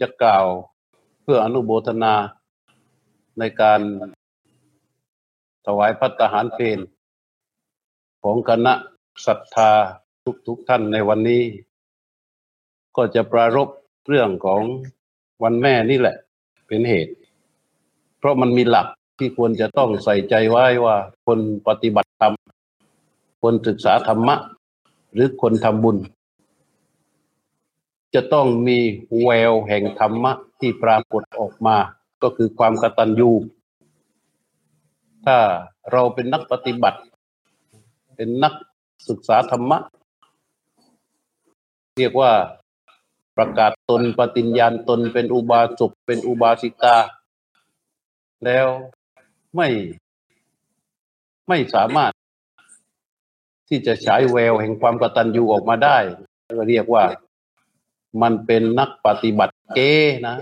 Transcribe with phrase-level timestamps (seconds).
[0.00, 0.46] จะกล่าว
[1.22, 2.14] เพื่ออนุโมทนา
[3.38, 3.80] ในการ
[5.66, 6.78] ถวายพัฒหารเพล
[8.22, 8.72] ของคณะ
[9.26, 9.72] ศรัทธา
[10.46, 11.42] ทุกๆทท่านในวันนี้
[12.96, 13.68] ก็จะปรารบ
[14.08, 14.62] เรื่องของ
[15.42, 16.16] วันแม่นี่แหละ
[16.66, 17.12] เป็นเหตุ
[18.18, 18.86] เพราะมันมีหลัก
[19.18, 21.38] ที่ควรจะต้องใส่ใจไว้ว่าคน
[21.68, 22.32] ปฏิบัติธรรม
[23.42, 24.36] คนศึกษาธรรมะ
[25.12, 25.96] หรือคนทำบุญ
[28.16, 28.78] จะต้องมี
[29.22, 31.76] แววแห่งธรรมะที่ปรากฏออกมา
[32.22, 33.30] ก็คือความกตัญญู
[35.26, 35.38] ถ้า
[35.92, 37.00] เราเป็นนักปฏิบัติ
[38.16, 38.54] เป็นนัก
[39.08, 39.78] ศึกษาธรรมะ
[41.98, 42.32] เรียกว่า
[43.36, 46.96] ประกาศตนปฏิญญาณตนเป็นอุบาสกเป็นอุบาสิกา
[48.44, 48.66] แล้ว
[49.56, 49.68] ไม่
[51.48, 52.12] ไม่สามารถ
[53.68, 55.98] ที่จะฉายแววแห่งความกตัญญูออกมาได้
[56.68, 57.04] เรียกว่า
[58.22, 59.92] มันเป็นนักปฏิบัติเก้
[60.26, 60.36] นะ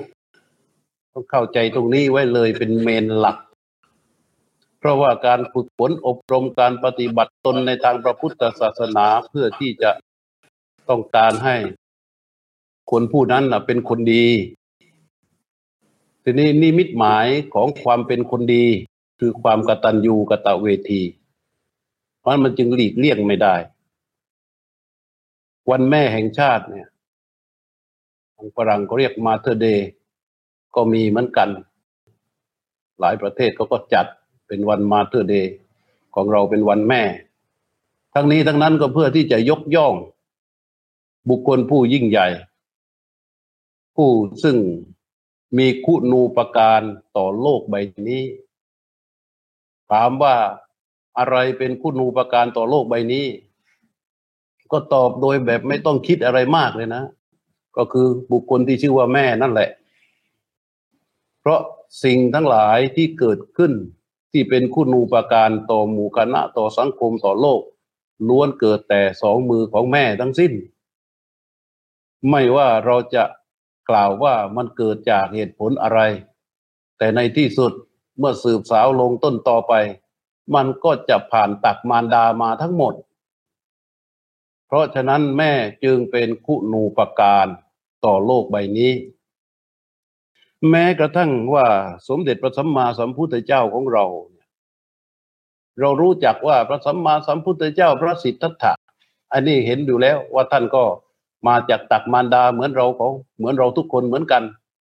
[1.13, 3.37] ต้องเข้าใจตรงนี้ไว้เลยเป็นเมนหลัก
[4.79, 9.91] เพราะว่าการฝึกฝนอบรมการปฏิบัติตนในทางพระพุทธศาสนาเพื่อที่จะ
[10.89, 11.57] ต้องการให้
[12.91, 14.27] คนผู้นั้นเป็นคนดี
[16.23, 18.67] ทีนี้นิมิตหมายของความเป็นคนดี
[19.19, 21.03] คือความกตัญญูกตเวที
[22.21, 23.55] เพราะมันจึงหลีกเลี่ยงไม่ได้
[25.71, 26.89] วันแม่แห่งชาติเนี่ย
[28.37, 29.87] ทางฝรั่งเขาเรียกมาเธอเดย์
[30.75, 31.49] ก็มีเหมือนกัน
[33.01, 34.07] หลายประเทศเขาก็จัด
[34.47, 35.53] เป็นวันมาเธอเดย์
[36.15, 37.03] ของเราเป็นวันแม่
[38.15, 39.95] ทั้งนี้ทั้งนั้นก็เพื่อที่จะยกย่อง
[41.29, 42.29] บุคคลผู้ยิ่งใหญ่
[43.97, 44.11] ผู้
[44.43, 44.57] ซึ่ง
[45.59, 46.83] มีคุณูปการ
[47.17, 47.75] ต่อโลกใบ
[48.09, 48.23] นี้
[49.91, 50.35] ถามว่า
[51.19, 53.27] อะไรเป็นคุณูปการต่อโลกใบนี้
[54.73, 57.03] ก็ตอบโดยแบบไม่ต้องคิดอะไรมากเลยนะ
[57.77, 59.71] ก็คือบุคคลที่ชื่อว่าแม่นั่นแหละ
[61.41, 61.61] เพราะ
[62.05, 63.73] สิ่งทั้งหลายที่เกิดขึ้น
[64.33, 67.61] ที่เป็นคุณูปการต่อหมู่คณะต่อสังคมต่อโลก
[68.29, 70.53] ล้วนเกิดแต่สองมือของแม่ทั้งสิ้น
[72.31, 73.25] ไม่ว่าเราจะ
[73.89, 76.01] กล่าวว่ามันเกิดจากเหตุผลอะไร
[76.99, 77.73] แต่ในที่สุด
[78.19, 79.73] เมื่อสืบสาวลงต้นต่อไป
[80.55, 82.95] มันก็จะผ่านตักมารดามาทั้งหมด
[84.67, 85.53] เพราะฉะนั้นแม่
[85.85, 87.47] จึงเป็นคุณูปการ
[88.05, 88.93] ต่อโลกใบนี้
[90.71, 91.67] แม้กระทั่งว่า
[92.09, 94.05] สมเด็จพระสัมมาสัมพุทธเจ้าของเรา
[95.81, 98.73] เรารู้จักว่าพระสัมมาสัมพุทธเจ้าพระสิทธัตถะ
[99.33, 100.85] อันนี้เห็นอยู่แล้วว่าท่านก็
[101.49, 104.43] มาจากตักมารดาเหมือนเราของเหมือนเราทุกคนเหมือนกัน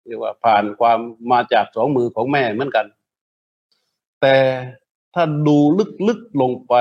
[0.07, 0.99] เรียกว่าผ่านความ
[1.33, 2.87] มาจากสองมือของแม่เหมือนกัน
[4.21, 4.37] แต่
[5.15, 5.59] ถ้าดู
[6.09, 6.75] ลึกๆลงไป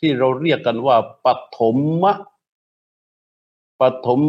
[0.00, 1.26] ที่เราเรียกกันว่าป
[1.58, 2.14] ฐมมะ
[3.80, 4.20] ปฐม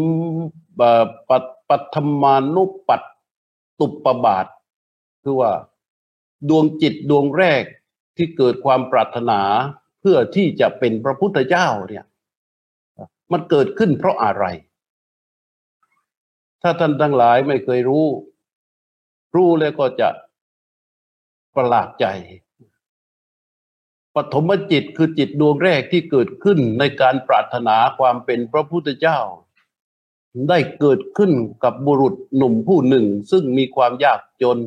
[0.80, 1.40] ปั
[1.70, 3.02] ปฐมานุปัต
[3.80, 4.48] ตุปบาท
[5.24, 5.52] คือว่า
[6.50, 7.64] ดวงจิตดวงแรก
[8.18, 9.42] ที่เกิดความปรารถนา
[10.00, 12.06] เพื่อที่จะเป็นพระพุทธเจ้าเนี่ย
[13.32, 14.46] มันเกิดขึ้นเพราะอะไร
[16.62, 18.06] ถ้าท่านทั้งหลายไม่เคยรู้
[19.36, 20.10] รู้แล้วก็จะ
[21.56, 22.06] ประหลาดใจ
[24.16, 29.20] ปฐมจิตคือจิตดวงแรกที่เกิดขึ้นในการปรารถนาความเป็นพระพุทธเจ้า
[30.50, 31.32] ได้เกิดขึ้น
[31.64, 34.58] กับบุรุษหนุ่มผู้หนึ่ง ซึ่งมีความยากจน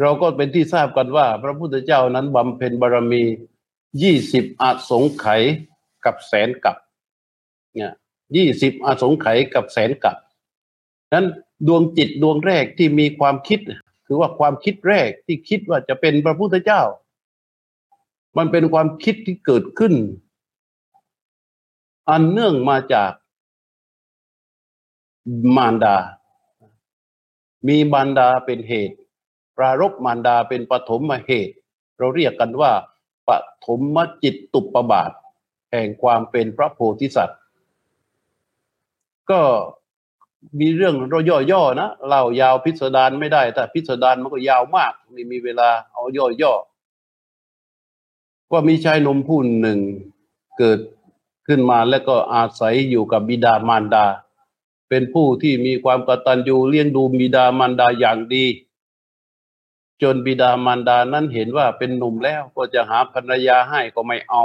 [0.00, 3.22] เราก็เป็นที่ทราบกันว่า พระพุทธเจ้านั้นบำเพ็ญบารมี
[4.02, 5.42] ยี่สิบอาสงไขย
[6.04, 6.76] กับแสนกับ
[7.74, 7.92] เนี่ย
[8.36, 10.16] ยี่สิบอาสงไขยกับแสนกับ
[11.14, 11.26] นั้น
[11.66, 13.60] ดวงจิตดวงแรกที่มีความคิด
[14.06, 16.82] คือว่าความคิดแรกที่คิดว่าจะเป็นพระพุทธเจ้า
[18.38, 19.94] มันเป็นความคิดที่เกิดขึ้น
[22.08, 23.12] อันเนื่องมาจาก
[25.56, 25.96] มารดา
[27.68, 28.96] มีมารดาเป็นเหตุ
[29.56, 31.54] ปรารบมารดาเป็นปฐมมเหตุ
[31.98, 32.72] เราเรียกกันว่า
[33.28, 33.30] ป
[33.66, 35.10] ฐมมจิตตุปบาท
[35.70, 37.40] แห่งความเป็นพระโพธิสัตว์
[39.30, 39.40] ก็
[40.60, 41.20] มีเรื่องเรา
[41.52, 46.04] ย่อๆนะเล่ายาวพิสดารไม่ได้ แต่พิสดารมันก็ยาวมากไม่มีเวลาเอา
[46.42, 49.78] ย่อๆว่ามีชายนมผู้หนึ่ง
[50.58, 50.78] เกิด
[51.50, 54.06] ขึ้นมาแล้วก็อาศัยอยู่กับบิดามารดา
[54.88, 58.44] เป็นผู้ที่มีความกตัญญูเลี้ยงดูบิดามารดาอย่างดี
[60.02, 64.44] จนบิดามารดานั้นเห็นว่าเป็นหนุ่มแล้วก็จะหาภรรยาให้ก็ไม่เอา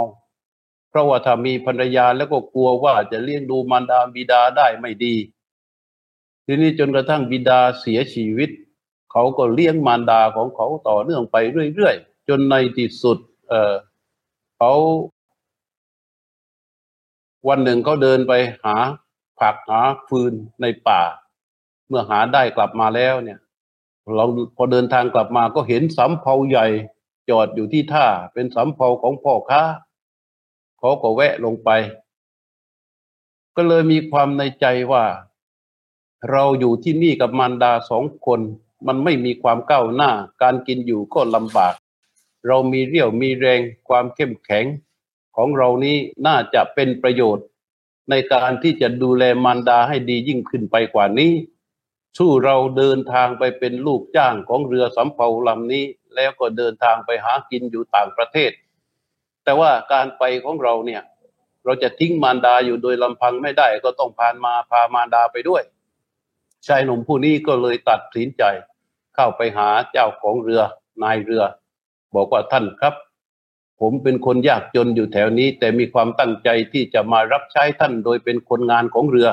[0.90, 5.16] เพราะว่าถ้ามีภรรยาแล้วก็กลัวว่าจะเลี้ยงดูมารดาบิดาได้ไม่ดี
[6.46, 8.50] ทีนี้จนกระทั่งบิดาเสียชีวิต
[9.12, 11.36] เขาก็เลี้ยงมารดาของเขาต่อเนื่องไป
[11.76, 13.18] เรื่อยๆจนในที่สุด
[13.50, 13.74] เออ
[14.58, 14.74] เขา
[17.48, 18.34] วันหนึ่งเขาเดินไป
[18.66, 18.76] หา
[19.40, 21.02] ผักหาฟืนในป่า
[21.88, 23.40] เมื่อหาได้กลับมาแล้วเนี่ย
[24.16, 24.26] เรา
[24.56, 26.68] พอเดินทางกลับมาก็เห็นสำเภาใหญ่
[27.30, 29.64] จอดอยู่ที่ท่าเป็นสำเภาของพ่อค้า
[30.80, 31.70] เขาก็แวะลงไป
[33.56, 35.06] ก็เลยมีความในใจว่า
[36.32, 38.42] เราอยู่ที่นี่กับมารดาสองคน
[38.88, 40.12] มันไม่มีความก้าวหน้า
[40.42, 41.74] การกินอยู่ก็ลำบาก
[42.48, 44.66] เรามีเรี่ยวมีแรงความเข้มแข็ง
[45.36, 45.98] ของเรานี้
[46.28, 47.46] น่าจะเป็นประโยชน์
[48.10, 51.34] ในการที่จะดูแลมารดาให้ดียิ่งขึ้นไปกว่านี้
[52.18, 55.86] สู้เราเดินทางไปเป็นลูกจ้างของเรือสำเภาลำนี้
[56.16, 58.52] แล้วก็เดินทางไปหากินอยู่ต่างประเทศ
[59.44, 61.02] แต่ว่าการไปของเราเนี่ย
[61.66, 65.64] เราจะทิ้งมารดาอยู่โดยลำพังไม่ได้ ก็ต้องพานมาพามารดาไปด้วย
[66.68, 68.44] ชายหนุ่มผู้นี้ก็เลยตัดสินใจ
[69.16, 70.62] เข้าไปหาเจ้าของเรือ
[71.04, 71.44] นายเรือ
[72.16, 72.94] บอกว่าท่านครับ
[73.80, 79.30] ผมเป็นคนยากจนอยู่แถวนี้ แต่มีความตั้งใจที่จะมารับใช้ท่านโดยเป็นคนงานของเรือ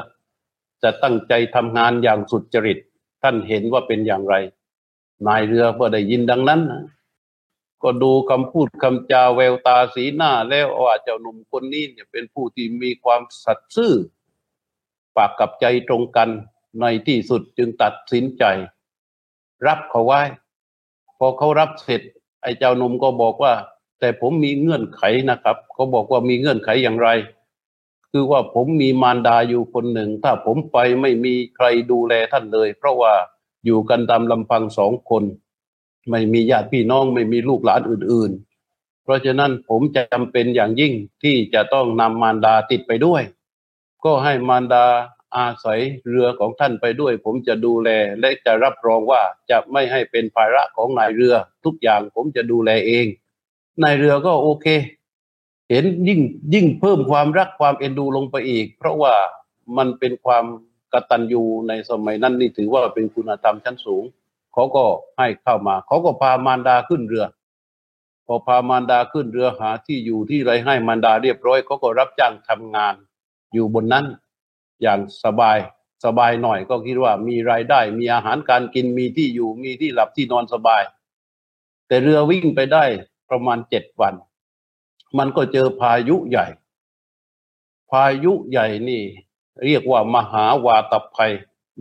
[0.82, 2.78] จะตั้งใจทำงานอย่างสุดจริต
[3.22, 4.34] ท่านเห็นว่าเป็นอย่างไร
[5.26, 6.82] นายเรือพอได้ยินดังนั้นนะ
[7.82, 13.94] ก็ดูคำพูดคำจาแววตาสีหน้าแล้วว่าเจ้าหนุ่มคนนี้เนี่ยเป็นผู้ที่มีความสัตย์ซื่อ
[15.16, 16.28] ปากกับใจตรงกัน
[16.80, 18.44] ในที่สุดจึงตัดสินใจ
[19.66, 20.20] รับเขาไว้
[21.18, 22.02] พอเขารับเสร็จ
[22.42, 23.54] ไอ้เจ้าหนุ่มก็บอกว่า
[24.02, 27.08] แต่ผมมีเงื่อนไขนะครับเขาบอกว่ามีเงื่อนไขอย่างไร
[28.10, 33.14] คือว่าผมมีมารดาอยู่คนหนึ่ง ถ้าผมไปไม่มีใครดูแลท่านเลย เพราะว่า
[33.64, 35.24] อยู่กันตามลำพังสองคน
[36.10, 38.30] ไม่มีญาติพี่น้องไม่มีลูกหลานอื่น
[38.68, 43.22] ๆ เพราะฉะนั้นผมจะจำเป็นอย่างยิ่งที่จะต้องนำมารดาติดไปด้วย
[44.04, 44.86] ก็ให้มารดา
[45.36, 47.88] อาศัยเรือของท่านไปด้วย ผมจะดูแล
[48.20, 53.06] และจะรับรองว่าจะไม่ให้เป็นภาระของนายเรือ ทุกอย่างผมจะดูแลเอง
[53.80, 54.66] นายเรือก็โอเค
[55.70, 56.20] เห็นยิ่ง
[56.54, 59.14] ยิ่งเพิ่มความรักความเอ็นดูลงไปอีก เพราะว่า
[59.76, 60.44] มันเป็นความ
[60.92, 64.04] กตัญญูในสมัยนั้นนี่ถือว่าเป็นคุณธรรมชั้นสูง
[64.52, 64.84] เขาก็
[65.18, 67.26] ให้เข้ามา เขาก็พามารดาขึ้นเรือ
[68.26, 72.94] พอพามารดาขึ้นเรือหาที่อยู่ที่ไรให้มารดาเรียบร้อยเขาก็รับจ้างทำงาน
[73.52, 74.06] อยู่บนนั้น
[74.82, 75.58] อย่างสบาย
[76.04, 80.82] สบายหน่อยก็คิดว่ามีรายได้ มีอาหารการกินมีที่อยู่มีที่หลับที่นอนสบาย
[81.86, 82.84] แต่เรือวิ่งไปได้
[83.32, 84.14] ประมาณเจ็ดวัน
[85.18, 86.46] มันก็เจอพายุใหญ่
[87.90, 89.02] พายุใหญ่นี่
[89.64, 91.32] เรียกว่ามหาวาตภัย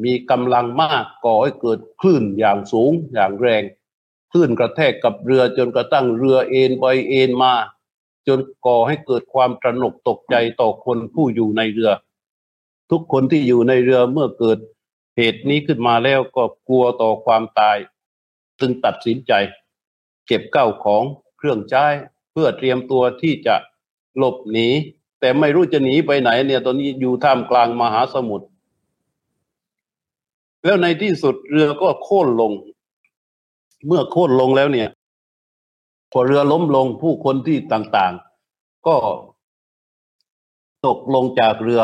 [0.03, 3.63] มีกำลังมากก่อให้เกิดคลื่นอย่างสูงอย่างแรง
[4.31, 7.53] คลื่นกระแทกกับเรือจนกระทั่งเรือเอ็นไปเอ็นมา
[8.27, 11.91] จนก่อให้เกิดความตระหนกตกใจต่อคนผู้อยู่ในเรือ
[12.91, 14.57] ทุกคนที่อยู่ในเรือเมื่อเกิด
[15.17, 17.77] เหตุนี้ขึ้นมาแล้วก็กลัวต่อความตาย
[18.59, 19.33] จึงตัดสินใจ
[20.27, 21.03] เก็บเก้าของ
[21.41, 21.85] เครื่องใช้
[22.31, 23.55] เพื่อเตรียมตัวที่จะ
[24.17, 24.67] หลบหนี
[25.19, 28.47] แต่ไม่รู้จะหนีไปไหน เนี่ยตอนนี้อยู่ท่ามกลางมหาสมุทร
[30.63, 32.51] แล้วในที่สุดเรือก็โค่นลง
[33.87, 34.89] เมื่อโค่นลงแล้วเนี่ย
[36.11, 38.95] พอเรือล้มลงผู้คนที่ต่างๆ ก็
[40.85, 41.81] ตกลงจากเรือ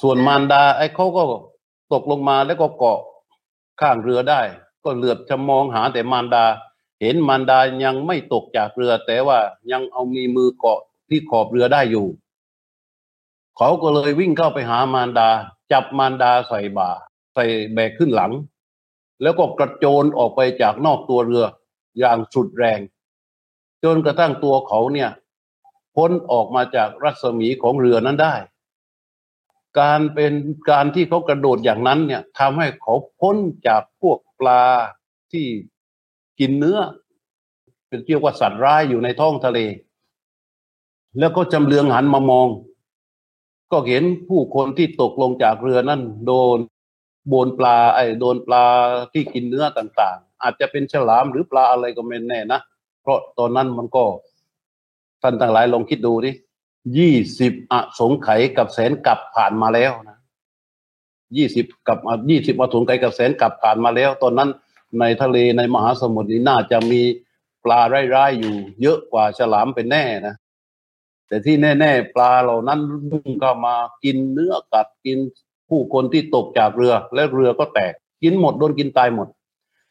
[0.00, 1.22] ส่วนมารดา ไอ้เขาก็
[1.92, 2.98] ตกลงมาแล้วก็เกาะ
[3.80, 4.40] ข้างเรือได้
[4.84, 6.44] ก็เหลือบจะมองหาแต่มารดา
[7.02, 9.38] เห็นมารดายังไม่ตกจากเรือ แต่ว่า
[9.72, 12.06] ยังเอามีมือเกาะที่ขอบเรือได้อยู่
[13.56, 15.28] เขาก็เลยวิ่งเข้าไปหามารดา
[15.72, 16.90] จับมารดาใส่บ่า
[17.34, 17.44] ใส่
[17.74, 18.32] แบกขึ้นหลัง
[19.22, 21.44] แล้วก็กระโจนออกไปจากนอกตัวเรือ
[21.98, 22.80] อย่างสุดแรง
[23.84, 25.10] จนกระทั่งตัวเขาเนี่ย
[25.96, 28.34] พ้นออกมาจากรัศมีของเรือนั้นได้
[29.80, 30.32] การเป็น
[30.70, 33.36] การที่เขากระโดดอย่างนั้นเนี่ยทำให้เขาพ้น
[33.68, 34.64] จากพวกปลา
[35.32, 35.46] ที่
[36.40, 36.78] กินเนื้อ
[37.88, 39.58] เป็นเรียกว่าสัตว์ร้ายอยู่ในท้องทะเล
[41.18, 42.48] แล้วก็จำเลืองหันมามอง
[43.72, 46.58] ก็เห็นผู้คนที่ตกลงจากเรือนั้นโดน
[47.28, 48.64] โบนปลาไอ้โดนปลา
[49.12, 52.60] ที่กินเนื้อต่าง ๆ อาจจะเป็นฉลามหรือปลาอะไรก็ไม่แน่นะ
[53.02, 54.04] เพราะตอนนั้นมันก็
[55.22, 56.30] ท่านทั้งหลายลองคิดดูดิ
[56.98, 60.18] ยี่สิบอสงไขยกับแสนกับผ่านมาแล้วนะ
[61.36, 61.98] ยี่สิบกับ
[62.30, 64.50] ยี่สิบอสงไขยกับแสนกับผ่านมาแล้ว ตอนนั้น
[65.00, 67.02] ในทะเลในมหาสมุทรนี้น่าจะมี
[67.64, 70.34] ปลาไร้ๆอยู่ เยอะกว่าฉลามเป็นแน่นะ
[71.28, 72.80] แต่ที่แน่ ๆ ปลาเหล่านั้น
[73.10, 75.18] มุ่งเข้ามากินเนื้อกัดกิน
[75.68, 79.28] ผู้คนที่ตกจากเรือ และเรือก็แตกกินหมดโดนกินตายหมด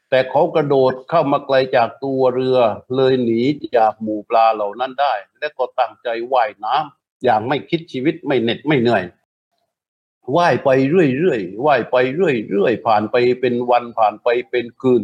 [0.09, 2.57] แต่เขากระโดดเข้ามาไกลจากตัวเรือ
[2.95, 3.41] เลยหนี
[3.77, 9.03] จากหมู่ปลาเหล่านั้นได้ และก็ตั้งใจว่ายน้ำอย่างไม่คิดชีวิตไม่เหน็ดไม่เหนื่อย
[10.37, 15.01] ว่ายไปเรื่อยๆว่ายไปเรื่อยๆผ่านไปเป็นวันผ่านไปเป็นคืน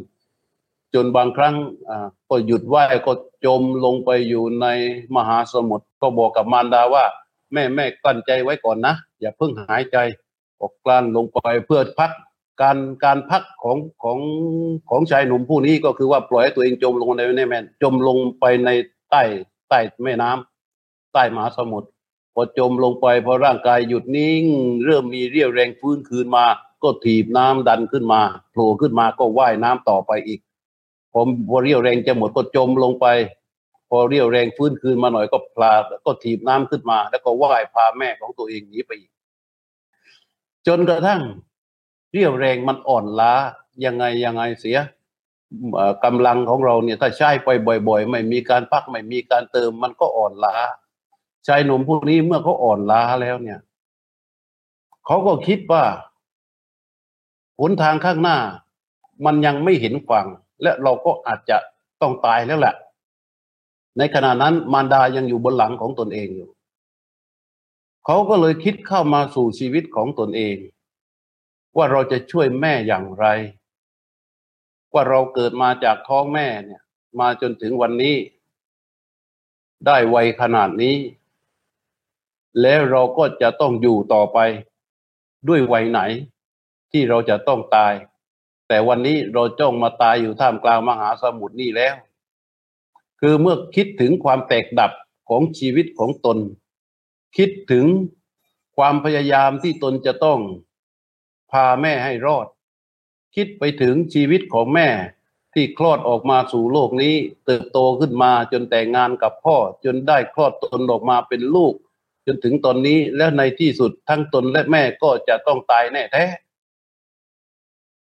[0.93, 1.55] จนบางครั้ง
[1.89, 3.13] อ่าก็หยุดว่ายก็
[3.45, 4.67] จมลงไปอยู่ใน
[5.15, 7.05] มหาสมุทรก็บอกกับมารดาว่า
[7.53, 9.97] แม่แม่กลั้นใจไว้ก่อนนะ อย่าเพิ่งหายใจ
[10.59, 12.11] ก็กลั้นลงไปเพื่อพัก
[12.61, 14.19] การการพักของของ
[14.89, 18.69] ของชายหนุ่มผู้นี้ก็คือว่าปล่อยให้ตัวเองจมลงในในแม่จมลงไปใน
[19.11, 19.21] ใต้
[19.69, 21.87] ใต้แม่น้ำใต้มหาสมุทร
[22.39, 24.43] พอจมลงไปพอร่างกายหยุดนิ่ง
[24.85, 26.45] เริ่มมีเรี่ยวแรงฟื้นคืนมา
[26.83, 30.39] ก็ถีบน้ำดันขึ้นมาโผล่ขึ้นมาก็ว่ายน้ำต่อไปอีก
[31.13, 33.05] ผมพอเรี่ยวแรงจะหมดก็จมลงไป
[33.89, 35.73] พอเรี่ยวแรงฟื้นคืนมาหน่อยก็พลา
[36.05, 39.11] ก็ถีบน้ำขึ้นมา แล้วก็ว่ายพาแม่ของตัวเองหนีไปอีก
[40.67, 41.21] จนกระทั่ง
[42.11, 43.33] เรี่ยวแรงมันอ่อนล้า
[43.85, 44.79] ยังไงยังไงเสีย
[46.05, 47.49] กำลังของเราเนี่ยถ้าใช้ไป
[47.87, 50.55] บ่อย ๆ ไม่มีการพักไม่มีการเติมมันก็อ่อนล้า
[51.47, 53.59] ชายหนุ่มพวกนี้เมื่อเขาอ่อนล้าแล้วเนี่ย
[55.05, 55.83] เขาก็คิดว่า
[57.59, 58.37] หนทางข้างหน้า
[59.25, 60.27] มันยังไม่เห็นฝั่ง
[60.61, 61.57] และเราก็อาจจะ
[62.01, 62.75] ต้องตายแล้วแหละ
[63.97, 66.49] ในขณะนั้นมารดายังอยู่บนหลังของตนเองอยู่
[68.05, 70.57] เขาก็เลยคิดเข้ามาสู่ชีวิตของตนเอง
[71.77, 73.25] ว่าเราจะช่วยแม่อย่างไร
[74.93, 76.81] ว่าเราเกิดมาจากท้องแม่เนี่ย
[77.19, 78.15] มาจนถึงวันนี้
[79.85, 80.95] ได้ไวขนาดนี้
[82.61, 84.39] แล้วเราก็จะต้องอยู่ต่อไป
[85.47, 85.99] ด้วยวัยไหน
[86.91, 87.93] ที่เราจะต้องตาย
[88.67, 91.95] แต่วันนี้เราจ้องมาตายอยู่ท่ามกลางมหาสมุทรนี่แล้ว
[93.19, 94.91] คือเมื่อคิดถึงความแตกดับ
[95.29, 96.37] ของชีวิตของตน
[97.37, 97.85] คิดถึง
[98.77, 100.39] ความพยายามที่ตนจะต้อง
[101.51, 102.47] พาแม่ให้รอด
[103.35, 104.87] คิดไปถึงชีวิตของแม่
[105.53, 111.73] ที่คลอดออกมาสู่โลกนี้ เติบโตขึ้นมาจนแต่งงานกับพ่อจนได้คลอดตนออกมาเป็นลูก
[112.27, 116.25] จนถึงตอนนี้และในที่สุดทั้งตนและแม่ก็จะต้องตายแน่แท้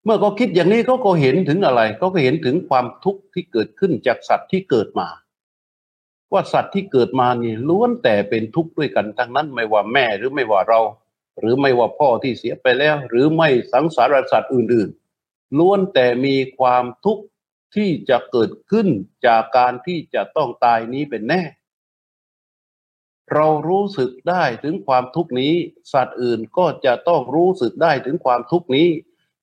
[0.03, 5.07] เมื่อเขาคิดอย่างนี้เขาก็เห็นถึงอะไรเขาก็เห็นถึงความทุกข์ที่เกิดขึ้นจากสัตว์ที่เกิดมา
[6.33, 10.81] ว่าสัตว์ที่เกิดมานี่ล้วนแต่เป็นทุกข์ด้วยกันทั้งนั้นไม่ว่าแม่หรือไม่ว่าเรา
[11.39, 17.23] หรือไม่ว่าพ่อที่เสียไปแล้ว หรือไม่สังสารสัตว์อื่นๆล้วนแต่มีความทุกข์
[17.75, 18.87] ที่จะเกิดขึ้น
[19.25, 21.41] จากการที่จะต้องตายนี้เป็นแน่
[23.33, 25.53] เรารู้สึกได้ถึงความทุกนี้
[25.93, 28.89] สัตว์อื่นก็จะต้องรู้สึกได้ถึงความทุกนี้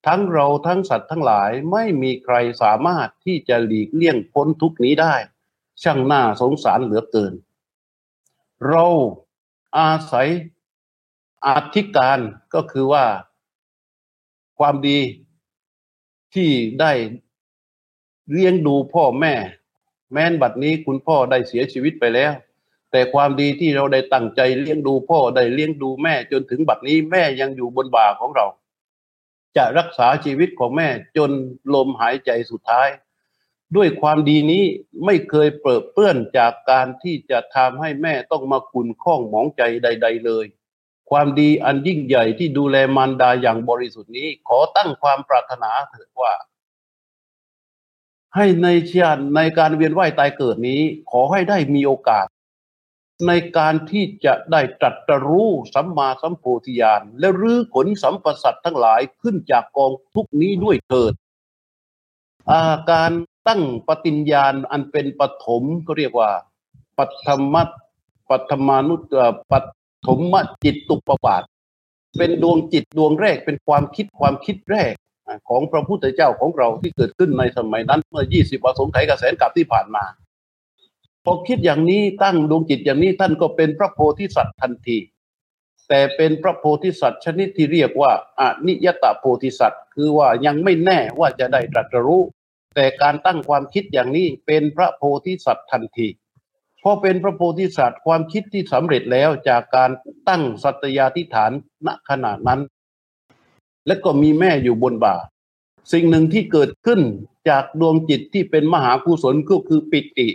[0.06, 5.14] ทั้งเราทั้งสัตว์ทั้งหลายไม่มีใครสามารถที่จะหลีกเลี่ยงพ้นทุกนี้ได้
[5.82, 7.32] ช่างน่าสงสารเหลือเกิน
[8.68, 8.86] เรา
[9.78, 10.28] อาศัย
[11.46, 12.18] อาธิการ
[12.54, 13.06] ก็คือว่า
[14.58, 14.98] ความดี
[16.34, 16.92] ที่ได้
[18.30, 19.34] เลี้ยงดูพ่อแม่
[20.12, 22.32] แม้นบัดนี้คุณพ่อได้เสียชีวิตไปแล้ว
[22.92, 28.46] แต่ความดีที่เราได้ตั้งใจเลี้ยงดูพ่อได้เลี้ยงดูแม่จนถึงบัดนี้แม่ยังอยู่บนบ่าของเรา
[29.56, 31.30] จะรักษาชีวิตของแม่จน
[31.74, 32.88] ลมหายใจสุดท้าย
[33.76, 34.64] ด้วยความดีนี้
[35.04, 40.46] ไม่เคยเปิดเปื้อนจากการที่จะทำให้แม่ต้องมาขุนข้องหมองใจใด ๆ เลย
[41.10, 46.32] ความดีอันยิ่งใหญ่ที่ดูแลมารดาอย่างบริสุทธิ์นี้ ขอตั้งความปรารถนาเถิดว่า
[48.34, 50.80] ให้ในชาติในการเวียนว่ายตายเกิดนี้
[51.10, 52.26] ขอให้ได้มีโอกาส
[53.26, 61.12] ในการที่จะได้ตรัสรู้สัมมาสัมโพธิญาณและรื้อขนสัมปสัตทั้งหลายขึ้นจากกองทุกนี้ด้วยเถิด
[62.50, 63.10] อาการ
[63.48, 66.30] ตั้งปฏิญญาณอันเป็นปฐมก็เรียกว่า
[66.98, 67.68] ปัทมัต
[68.30, 69.14] ปัทมานุต
[69.50, 69.58] ปั
[70.06, 70.34] ฐม
[70.64, 71.42] จิตตุปบาท
[72.18, 74.92] เป็นดวงจิตดวงแรกเป็นความคิดความคิดแรก
[75.48, 80.04] ของพระพุทธเจ้าของเราที่เกิดขึ้นในสมัยนั้นเมื่อ 20วสงไขกระแสนกับที่ผ่านมา
[81.24, 84.98] พอคิดอย่างนี้ตั้งดวงจิตอย่างนี้ท่านก็เป็นพระโพธิสัตว์ทันที
[85.88, 92.22] แต่เป็นพระโพธิสัตว์ชนิดที่เรียกว่าอนิยตโพธิสัตว์คือว่ายังไม่แน่ว่าจะได้ตรัสรู้
[92.74, 96.08] แต่การตั้งความคิดอย่างนี้เป็นพระโพธิสัตว์ทันที
[96.82, 99.90] พอเป็นพระโพธิสัตว์ความคิดที่สำเร็จแล้วจากการ
[100.28, 101.52] ตั้งสัตยาธิฐาน
[101.86, 102.60] ณขณะนั้น
[103.86, 105.16] และก็มีแม่อยู่บนบ่า
[105.92, 107.00] สิ่งหนึ่งที่เกิดขึ้น
[107.48, 110.28] จากดวงจิตที่เป็นมหากุศลก็คือปิติ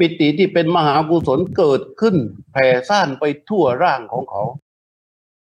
[0.00, 2.16] ปิติที่เป็นมหากุศลเกิดขึ้น
[2.52, 4.42] แผ่ซ่านไปทั่วร่างของเขา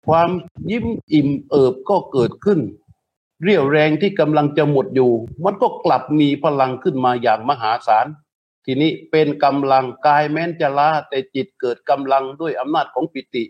[0.06, 0.30] ความ
[0.70, 2.60] ยิ้มอิ่มเอิบก็เกิดขึ้น
[3.42, 5.12] เรี่ยวแรงที่กำลังจะหมดอยู่
[5.44, 8.06] มันก็กลับมีพลังขึ้นมาอย่างมหาศาล
[8.64, 13.44] ทีนี้เป็นกำลังกายแม้นจะล้าแต่จิตเกิดกำลังด้วยอำนาจของปิติ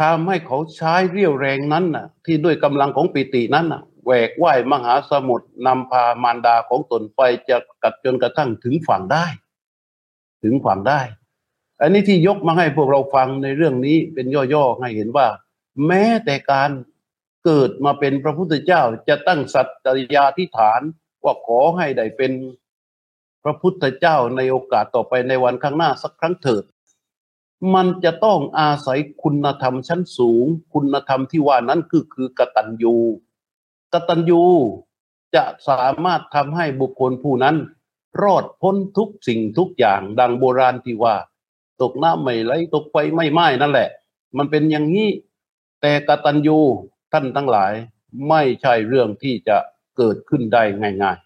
[0.00, 9.26] ทำให้เขาใช้เรี่ยวแรงนั้นน่ะ ที่ด้วยกำลังของปิตินั้นน่ะ แหวกว่ายมหาสมุทรนำพามารดาของตนไปจะกัดจนกระทั่งถึงฝั่งได้
[10.42, 11.00] ถึงฝั่งได้
[11.80, 15.26] อันนี้ที่ยกมาให้พวกเราฟังในเรื่องนี้เป็นย่อๆให้เห็นว่า
[15.86, 16.70] แม้แต่การ
[17.44, 20.80] เกิดมาเป็นพระพุทธเจ้าจะตั้งสัตยาธิฐาน
[21.24, 22.32] ว่าขอให้ได้เป็น
[23.44, 26.64] พระพุทธเจ้าในโอกาสต่อไปในวันข้างหน้าสักครั้งเถิด
[27.74, 32.96] มันจะต้องอาศัยคุณธรรมชั้นสูง คุณธรรมที่ว่านั้นคือคือกตัญญู
[33.92, 34.42] กตัญญู
[35.34, 37.56] จะสามารถทำให้บุคคลผู้นั้น
[38.22, 41.16] รอดพ้นทุกสิ่งทุกอย่างดังโบราณที่ว่า
[41.82, 43.88] ตกน้ำไม่ไหลตกไฟไม่ไหม้นั่นแหละ
[44.36, 45.10] มันเป็นอย่างนี้
[45.80, 46.58] แต่กตัญญู
[47.12, 47.72] ท่านทั้งหลาย
[48.28, 49.56] ไม่ใช่เรื่องที่จะ
[49.96, 50.62] เกิดขึ้นได้
[51.02, 51.18] ง่าย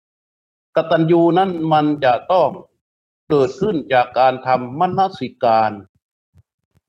[0.00, 2.48] ๆกตัญญูนั้นมันจะต้อง
[3.30, 5.72] เกิดขึ้นจากการทำมนสิการ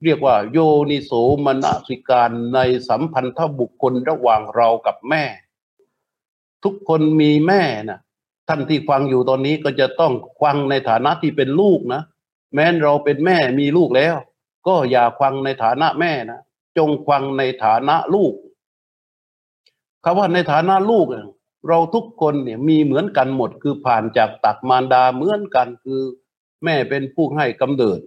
[0.04, 0.58] เรียกว่าโย
[0.90, 1.12] นิโส
[1.46, 5.24] มนสิการในสัมพันธบุคคลระหว่างเรากับแม่
[6.64, 8.00] ทุกคนมีแม่นะ
[8.48, 12.02] ท่านที่ฟังอยู่ตอนนี้ก็จะต้องฟังในฐานะที่เป็นลูกนะ
[12.54, 14.14] แม้นเราเป็นแม่มีลูกแล้ว
[14.66, 16.40] ก็อย่าฟังในฐานะแม่นะ
[16.78, 18.34] จงฟังในฐานะลูก
[20.04, 21.06] คำว่าในฐานะลูก
[21.68, 26.00] เราทุกคนเนี่ยมีเหมือนกันหมด คือผ่านจากตักมารดาเหมือนกันคือ
[26.64, 28.00] แม่เป็นผู้ให้กำเนิด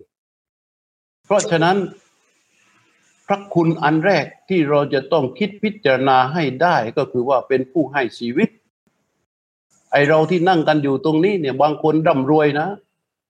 [1.25, 1.77] เพราะฉะนั้น
[3.27, 8.49] พระคุณอันแรกที่เราจะต้องคิดพิจารณาให้ได้ก็คือว่าเป็นผู้ให้ชีวิต
[9.91, 12.67] ไอเราที่นั่งกันอยู่ตรงนี้เนี่ยบางคนร่ำรวยนะ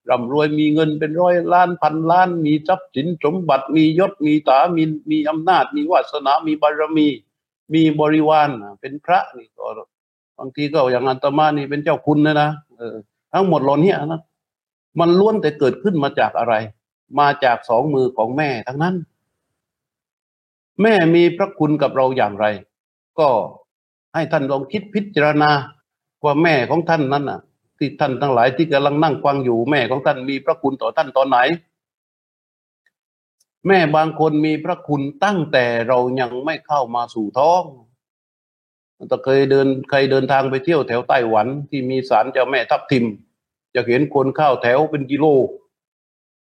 [0.09, 7.07] ร่ำรวยมีเงินเป็นร้อยล้านพันล้าน มีทรัพย์สินสมบัติมียศมีตามีมีอำนาจ มีวาสนา มีบารมี
[7.73, 8.49] มีบริวาร
[8.81, 9.65] เป็นพระนี่ก็
[10.37, 12.49] บางทีก็อย่างอันตมานี่เป็นเจ้าคุณนะนะ
[13.33, 14.21] ทั้งหมดหล่นเนี่ยนะ
[14.99, 16.53] มันล้วนแต่เกิดขึ้นมาจากอะไร
[17.19, 18.95] มาจากสองมือของแม่ทั้งนั้น
[20.81, 22.45] แม่มีพระคุณกับเราอย่างไร
[23.19, 23.29] ก็
[24.13, 25.51] ให้ท่านลองคิดพิจารณา
[26.23, 27.39] ว่าแม่ของท่านนั้นน่ะ
[27.77, 31.37] ที่ท่านทั้งหลายที่กำลังนั่งฟังอยู่ แม่ของท่านมีพระคุณต่อท่านตอนไหน
[33.67, 37.63] แม่บางคนมีพระคุณตั้งแต่เรายังไม่เข้ามาสู่ท้อง
[39.07, 43.05] แต่เคยเดินเคยเดินทางไปเที่ยวแถวไต้หวันที่มีศาลเจ้าแม่ทับทิม
[43.75, 45.25] จะเห็นคนเข้าแถวเป็นกิโล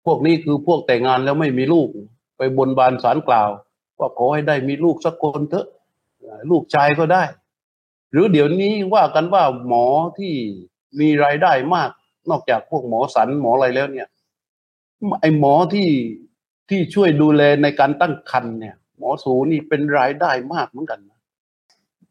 [0.07, 1.89] พวกนี้คือพวกแต่งงานแล้วไม่มีลูก
[2.37, 3.51] ไปบนบานสารกล่าว
[3.99, 5.67] ว่าขอให้ได้มีลูกสักคนเถอะ
[6.51, 7.25] ลูกชายก็ได้
[8.13, 9.87] หรือเดี๋ยวนี้ว่ากันว่าหมอ
[10.19, 10.35] ที่
[11.01, 11.91] มีรายได้มาก
[12.31, 14.09] นอกจากพวกหมอสันหมออะไรแล้วเนี่ย
[15.21, 15.89] ไอหมอที่
[16.69, 21.21] ที่ช่วยดูแลในการตั้งครรภ์เนี่ย หมอสูนี่เป็นรายได้มากเหมือนกันนะ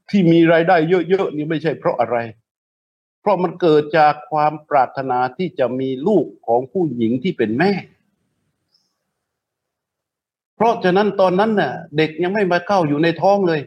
[0.09, 0.75] ที่มีรายได้
[1.09, 2.17] เยอะๆนี่ไม่ใช่เพราะอะไร
[3.23, 7.71] เพราะมันเกิดจากความปรารถนาที่จะมีลูกของผู้หญิงที่เป็นแม่
[10.55, 13.61] เพราะฉะนั้นตอนนั้นน่ะ เด็กยังไม่มาเข้าอยู่ในท้องเลย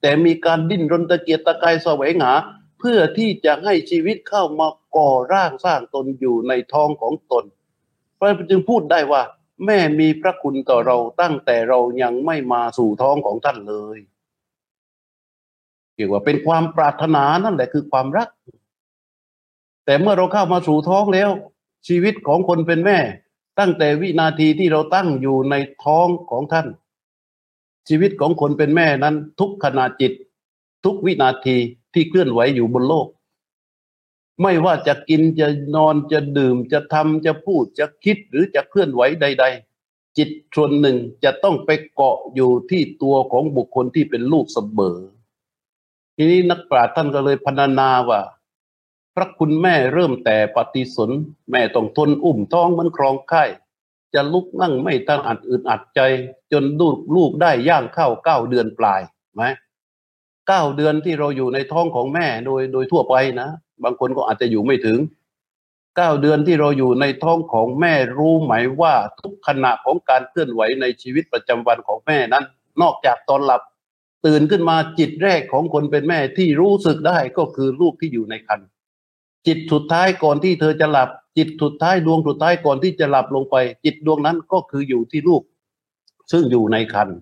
[0.00, 2.32] แต่มีการดิ้นรนตะเกียกตะกายแสวงหา
[2.78, 7.44] เพื่อที่จะให้ชีวิตเข้ามาก่อร่างสร้างตนอยู่ในท้องของตน
[8.14, 9.22] เพราะจึงพูดได้ว่า
[9.66, 13.98] แม่มีพระคุณต่อเราตั้งแต่เรายังไม่มาสู่ท้องของท่านเลย
[15.94, 18.28] เรียกว่าเป็นความปรารถนานั่นแหละคือความรัก
[19.84, 21.30] แต่เมื่อเราเข้ามาสู่ท้องแล้ว
[21.88, 22.98] ชีวิตของคนเป็นแม่
[23.58, 25.54] ตั้งแต่วินาทีที่เราตั้งอยู่ใน
[25.84, 26.66] ท้องของท่าน
[27.88, 30.12] ชีวิตของคนเป็นแม่นั้น ทุกขณะจิต
[30.84, 31.56] ทุกวินาที
[31.94, 33.06] ที่เคลื่อนไหวอยู่บนโลก
[34.42, 39.44] ไม่ว่าจะกินจะนอนจะดื่มจะทำจะพูดจะคิดหรือจะเคลื่อนไหวใด
[39.80, 44.98] ๆจิตส่วนหนึ่งจะต้องไปเกาะอยู่ที่ตัวของบุคคลที่เป็นลูกเสมอ
[46.16, 48.20] ทีนี้นักปราชญ์ท่านก็เลยพรรณนาว่า
[49.14, 51.10] พระคุณแม่เริ่มแต่ปฏิสน
[51.50, 53.44] แม่ต้องทนอุ้มท้องมันครองไข่
[54.14, 56.00] จะลุกนั่งไม่ตั้งอัดอึดอัดใจ
[56.52, 59.00] จนลูกลูกได้ย่างเข้าเก้าเดือนปลาย
[59.34, 59.42] ไหม
[60.48, 63.48] เก้าเดือนที่เราอยู่ในท้องของแม่โดยโดยทั่วไปนะ
[63.84, 64.98] บางคนก็อาจจะอยู่ไม่ถึง
[65.96, 72.44] เก้าเดือนที่เราอยู่ในท้องของแม่รู้ไหมว่าทุกขณะของการเคลื่อนไหวในชีวิตประจำวันของแม่นั้น
[72.82, 73.62] นอกจากตอนหลับ
[74.26, 78.68] ตื่นขึ้นมาจิตแรกของคนเป็นแม่ที่รู้สึกได้ก็คือลูกที่อยู่ในครรภ์
[79.46, 81.08] จิตสุดท้ายก่อนที่เธอจะหลับ
[81.38, 85.42] จิตสุดท้ายดวงสุดท้ายก่อนที่จะหลับลงไป จิตดวงนั้นก็คืออยู่ที่ลูก
[86.32, 87.18] ซึ่งอยู่ในครรภ์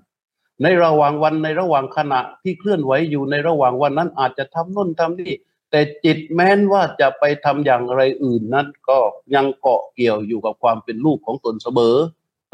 [0.63, 5.35] ในระหว่างวันในระหว่างขณะที่เคลื่อนไหวอยู่ในระหว่างวันนั้นอาจจะทำน่นทำนี่
[5.71, 8.99] แต่จิตแม้นว่าจะไปทำอย่างไรอื่นนั้น ก็
[9.35, 11.97] ยังเกาะเกี่ยวอยู่กับความเป็นลูกของตนเสมอ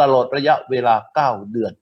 [0.01, 1.73] ตลอดระยะเวลาเก้าเดือน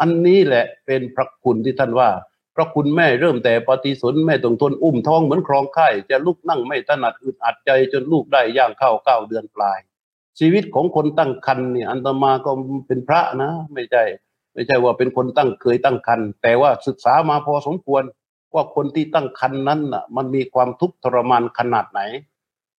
[0.00, 2.10] อันนี้แหละเป็นพระคุณที่ท่านว่า
[2.54, 9.78] พระคุณแม่เริ่มแต่ปฏิสนแม่ต้องทนอุ้มท้องเหมือนครองไข่จะลุกนั่งไม่ถนัดอึดอัดใจจนลูกได้ย่างเข้าเก้าเดือนปลาย
[10.38, 12.50] ชีวิตของคนตั้งคันเนี่ยอันตมาก็
[12.86, 14.04] เป็นพระนะ ไม่ใช่
[14.54, 18.02] ไม่ใช่ว่าเป็นคนตั้งเคยตั้งคันแต่ว่าศึกษามาพอสมควร
[18.54, 22.00] ว่าคนที่ตั้งคันนั้นน่ะ มันมีความทุกข์ทรมานขนาดไหน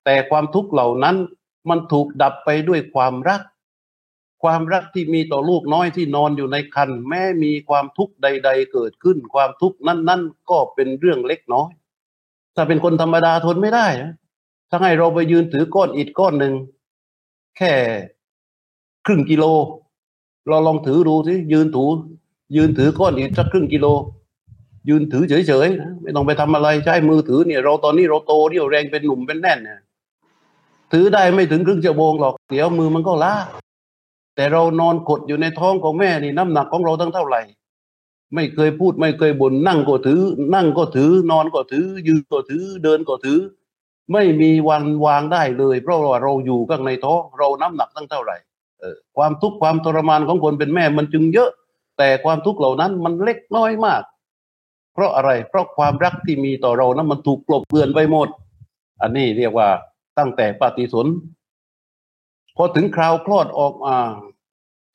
[0.06, 1.16] แต่ความทุกข์เหล่านั้น
[1.70, 3.42] มันถูกดับไปด้วยความรัก
[4.44, 11.70] ความรักที่มีต่อลูกน้อยที่นอนอยู่ในคันแม้มีความทุกข์ใด ๆ เกิดขึ้น ความทุกข์นั้น ๆ ก็เป็นเรื่องเล็กน้อย
[12.56, 13.88] ถ้าเป็นคนธรรมดาทนไม่ได้
[14.70, 16.54] ถ้าให้เราไปยืนถือก้อนอิฐก้อนหนึ่ง
[17.58, 17.74] แค่
[19.06, 19.46] ครึ่งกิโล
[20.48, 21.86] เราลองถือดูสิยืนถู
[22.56, 23.88] ยืนถือก้อนอิฐสักครึ่งกิโล
[24.90, 29.80] ยืนถือเฉยๆไม่ต้องไปทำอะไรใช้มือถือเนี่ย เราตอนนี้เราโตเรี่ยวแรงเป็นหนุ่มเป็นแน่นเนี่ย
[30.94, 33.34] ถือได้ไม่ถึงครึ่งชั่วโมงหรอกเดี๋ยวมือมันก็ล้า
[34.40, 37.42] แต่เรานอนกดอยู่ในท้องของแม่นี่น้ำหนักของเราตั้งเท่าไหร่
[38.36, 40.22] ไม่เคยพูดไม่เคยบน่นนั่งก็ถือ
[40.56, 43.40] นั่งก็ถือนอนก็ถือ ยืนก็ถือ เดินก็ถือ
[44.14, 48.38] ไม่มีวันวางได้เลย เพราะว่าเราอยู่ข้างในท้องเราน้ำหนักตั้งเท่าไหร่
[48.80, 51.50] เออความทุกข์ความทรมานของคนเป็นแม่มันจึงเยอะ
[51.98, 54.02] แต่ความทุกข์เหล่านั้นมันเล็กน้อยมาก
[54.94, 58.28] เพราะอะไรเพราะความรักที่มีต่อเรานั้นมันถูกกลบเกลื่อนไปหมด
[59.02, 59.70] อันนี้เรียกว่า
[60.18, 61.08] ตั้งแต่ปฏิสน
[62.62, 63.98] พอถึงคราวคลอดออกมา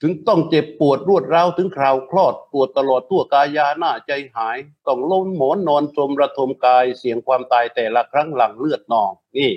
[0.02, 9.52] ถึงต้องเจ็บปวดรวดร้าวถึงคราวคลอดปวดตลอดทั่วกายาหน้าใจหาย ต้องล้มหมอนนอนจมระทมกายเสียงความตายแต่ละครั้งหลังเลือดนอง นี่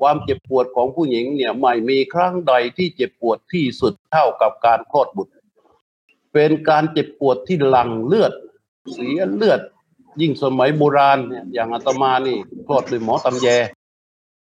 [0.00, 5.32] ความเจ็บปวดของผู้หญิงเนี่ยไม่มีครั้งใดที่เจ็บปวดที่สุดเท่ากับการคลอดบุตร
[6.32, 8.32] เป็นการเจ็บปวดที่หลังเลือด
[8.92, 9.60] เสียเลือด
[10.20, 13.48] ยิ่งสมัยโบราณเนี่ยอย่างอาตมานี่คลอดด้วยหมอตำแย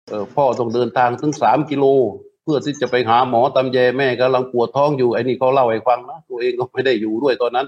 [0.10, 1.86] เออพ่อต้องเดินทางถึงสามกิโล
[2.44, 7.68] เพื่อที่จะไปหาหมอตำแยแม่กำลังปวดท้องอยู่ไอ้นี่เขาเล่าให้ฟังนะตัวเองก็ไม่ได้อยู่ด้วยตอนนั้น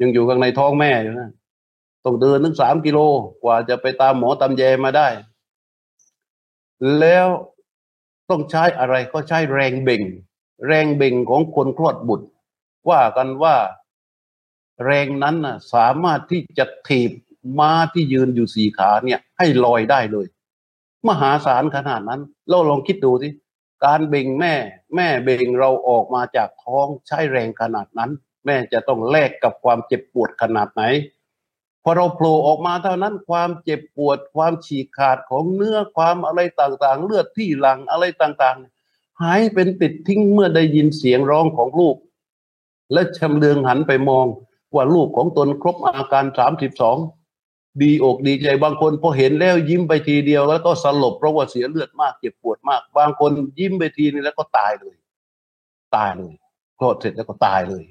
[0.00, 1.30] ยังอยู่ข้างในท้องแม่อยู่นะ
[2.04, 2.98] ต้องเดินถึงสามกิโล
[3.42, 5.08] กว่าจะไปตามหมอตำแยมาได้
[7.00, 7.26] แล้ว
[8.30, 10.02] ต้องใช้อะไรก็ใช้แรงเบ่ง
[10.66, 12.26] แรงเบ่งของคนคลอดบุตร
[12.90, 13.56] ว่ากันว่า
[14.84, 17.10] แรงนั้นนะสามารถที่จะถีบ
[17.58, 20.26] ม้าที่ยืนอยู่สี่ขาเนี่ย ให้ลอยได้เลย
[21.08, 23.28] มหาศาลขนาดนั้น เราลองคิดดูสิ
[23.84, 24.54] การเบ่งแม่
[24.94, 28.10] แม่เบ่งเราออกมาจากท้องใช้แรงขนาดนั้น
[28.46, 30.82] แม่จะต้องแลกกับความเจ็บปวดขนาดไหน
[31.82, 41.96] พอเราโผล่ออกมาเท่านั้นความเจ็บปวดความฉีกขาดของเนื้อความอะไรต่างๆ เลือดที่หลังอะไรต่างๆ หายเป็นปิดทิ้งเมื่อได้ยินเสียงร้องของลูก
[42.92, 44.26] และชำเลืองหันไปมอง
[44.74, 46.96] ว่าลูกของตนครบอาการสามสิบสอง
[47.82, 54.96] ดีอกดีใจบางคนพอเห็นแล้วยิ้มไปทีเดียว แล้วก็สลบเพราะว่าเสียเลือดมากเจ็บปวดมาก บางคนยิ้มไปทีนี้แล้วก็ตายเลย
[55.96, 56.34] ตายเลย
[56.78, 57.82] คลอดเสร็จแล้วก็ตายเลย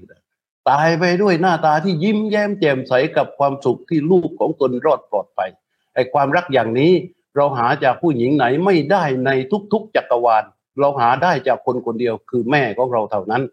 [0.69, 5.49] ตายไปด้วยหน้าตาที่ยิ้มแย้มแจ่มใสกับความสุขที่ลูกของตนรอดปลอดภัย
[5.93, 6.91] ไอ้ความรักอย่างนี้
[7.35, 9.29] เราหาจากผู้หญิงไหนไม่ได้ใน
[9.73, 10.43] ทุกๆ จักรวาล
[10.79, 13.43] เราหาได้จากคนคนเดียวคือแม่ของเราเท่านั้น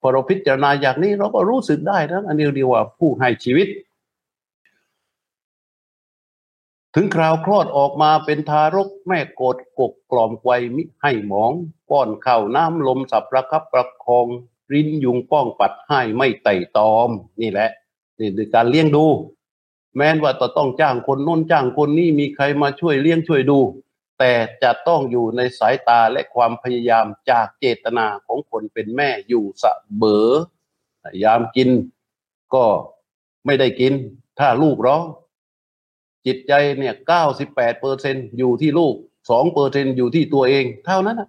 [0.00, 3.66] พอเราพิจารณาอย่างนี้เราก็รู้สึกได้นะอันนี้เรียกว่าผู้ให้ชีวิต
[6.98, 11.52] ถึงคราวคลอดออกมาเป็นทารกแม่กดกกกล่อมไวมิให้หมอง
[11.90, 14.26] ป้อนข้าวน้ำลมสับประคับประคอง
[14.72, 17.70] รินยุงป้องปัดให้ไม่ไต่ตอม นี่แหละ
[18.20, 19.06] นี่คือการเลี้ยงดู
[19.96, 23.58] แม้นว่าจะต้องจ้างคนน้นจ้างคนนี้มีใครมาช่วยเลี้ยงช่วยดู
[24.18, 24.32] แต่
[24.62, 30.32] จะต้องอยู่ในสายตาและความพยายามจากเจตนาของคนเป็นแม่อยู่สะเบอ
[31.24, 31.70] ยามกิน
[32.54, 32.64] ก็
[33.46, 33.92] ไม่ได้กิน
[34.38, 35.02] ถ้าลูกร้อง
[36.26, 38.94] จิตใจเนี่ยเก้าสิบแปดเปอร์เซ็นอยู่ที่ลูก
[39.30, 41.28] สองเปอร์เซ็นอยู่ที่ตัวเอง เท่านั้นนะ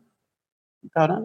[0.93, 1.23] เท่านั้น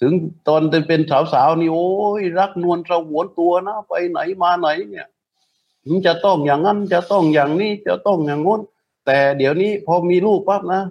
[0.00, 0.12] ถึง
[0.48, 1.00] ตอนเป็น
[1.32, 1.88] สาวๆนี่โอ้
[2.20, 5.06] ยรักนวลสงวนตัวนะ ไปไหนมาไหนเนี่ย
[5.86, 8.60] มันจะต้องอย่างนั้นจะต้องอย่างนี้จะต้องอย่างง้น
[9.06, 10.82] แต่เดี๋ยวนี้พอมีลูกปั๊บนะ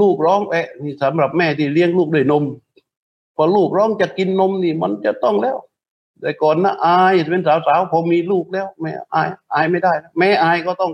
[0.00, 2.44] ลูกร้องแอะนี่สำหรับแม่ที่เลี้ยงลูกด้วยนม
[3.36, 5.56] พอลูกร้องจะกินนมนี่ มันจะต้องแล้ว
[6.20, 10.90] แต่ก่อนนะอายเป็นสาวๆผมมีลูกแล้วแม่อายอายไม่ได้แม่อายก็ต้อง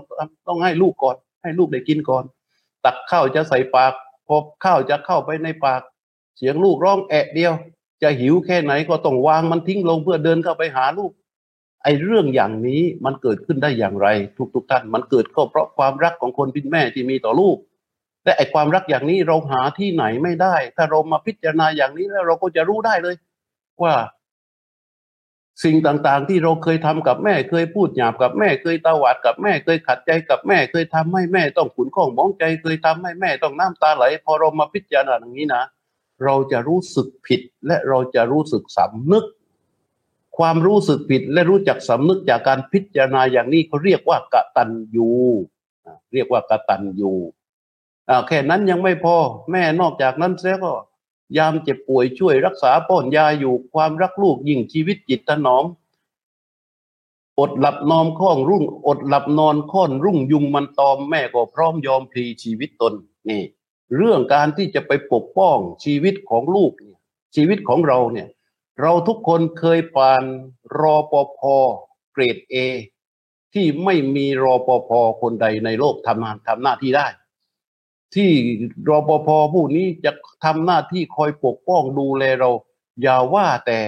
[0.47, 2.23] ต้องให้ลูกก่อน ให้ลูกได้กินก่อน
[2.85, 3.93] ตักข้าวจะใส่ปาก
[4.27, 5.81] พอข้าวจะเข้าไปในปาก
[6.37, 7.53] เสียงลูกร้องแอะเดียว
[8.03, 11.11] จะหิวแค่ไหนก็ต้องวางมันทิ้งลงเพื่อเดินเข้าไปหาลูก
[11.83, 14.07] ไอ้เรื่องอย่างนี้มันเกิดขึ้นได้อย่างไร
[14.55, 17.57] ทุกๆท่านมันเกิดก็เพราะความรักของคนเป็นแม่ที่มีต่อลูก
[18.23, 23.15] แต่ไอ้ความรักอย่างนี้เราหาที่ไหนไม่ได้ ถ้าเรามาพิจารณาอย่างนี้แล้วเราก็จะรู้ได้เลย
[23.83, 23.93] ว่า
[25.63, 35.63] สิ่งต่างๆ ที่เราเคยทำกับแม่เคยพูดหยาบกับแม่เคยตวาดกับแม่เคยขัดใจกับแม่เคยทำให้แม่ต้องขุนข้องมองใจเคยทำให้แม่ต้องน้ำตาไหล พอเรามาพิจารณาอย่างนี้นะ
[36.23, 39.25] เราจะรู้สึกผิดและเราจะรู้สึกสำนึก
[40.37, 45.09] ความรู้สึกผิดและรู้จักสำนึกจากการพิจารณาอย่างนี้เขาเรียกว่ากะตันยู
[46.13, 47.11] เรียกว่ากะตันยู
[48.27, 49.15] แค่นั้นยังไม่พอ
[49.51, 50.73] แม่นอกจากนั้นเสียก็
[51.37, 55.65] ยามเจ็บป่วยช่วยรักษาป้อนยาอยู่ความรักลูกยิ่งชีวิตจิตถนอม
[57.39, 62.93] อดหลับนอนข้องรุ่ง อดหลับนอนค้อนรุ่งยุงมันตอมแม่ก็พร้อมยอมพลีชีวิตตน
[63.29, 63.43] นี่
[63.95, 66.99] เรื่องการที่จะไปปกป้องชีวิตของลูกเนี่ย
[67.35, 68.27] ชีวิตของเราเนี่ย
[68.81, 70.23] เราทุกคนเคยผ่าน
[70.79, 71.41] รอปภ
[72.13, 72.55] เกรดเอ
[73.53, 77.07] ที่ไม่มีรอปภคนใดในโลกทำงานทำหน้าที่ได้
[78.15, 78.31] ที่
[78.89, 80.11] รปภผู้นี้จะ
[80.43, 82.49] ทำหน้าที่คอยปกป้องดูแลเรา
[83.01, 83.79] อย่าว่าแต่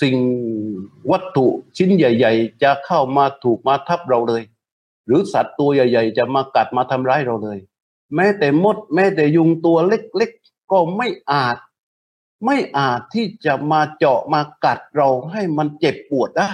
[0.00, 0.16] สิ่ง
[1.10, 4.42] วัตถุชิ้นใหญ่ ๆ จะเข้ามาถูกมาทับเราเลย
[5.06, 7.58] หรือสัตว์ตัวใหญ่ ๆ จะมากัดมาทำร้ายเราเลย
[8.14, 11.56] แม้แต่มด แม้แต่ยุงตัวเล็กๆ ก็ไม่อาจ
[12.46, 16.52] ไม่อาจที่จะมาเจาะมากัดเราให้มันเจ็บปวดได้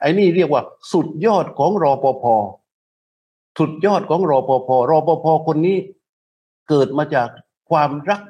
[0.00, 2.24] ไอ้นี่เรียกว่าสุดยอดของรอปภ
[3.58, 5.78] สุดยอดของรอปภรอปภคนนี้
[6.68, 7.28] เกิดมาจาก
[7.70, 8.22] ความรัก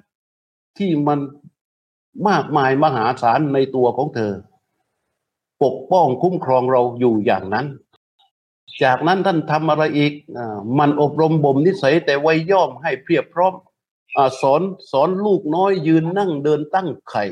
[0.79, 1.19] ที่มัน
[2.29, 4.33] มากมายมหาศาลในตัวของเธอ
[5.63, 7.67] ปกป้องคุ้มครองเราอยู่อย่างนั้น
[8.83, 10.41] จากนั้นท่านทำอะไรอีกอ
[10.79, 13.55] มันอบรมบ่มนิสัยแต่ไวยย่อมให้เพียบพร้อม
[14.17, 17.25] อสอนสอนลูกน้อยยืนนั่งเดินตั้งไข่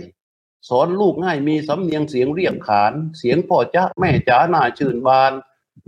[0.69, 5.33] สอนลูกง่ายมีสำเนียงเสียงเรียกขาน เสียงพ่อจ้าแม่จ๋าหน้าชื่นบาน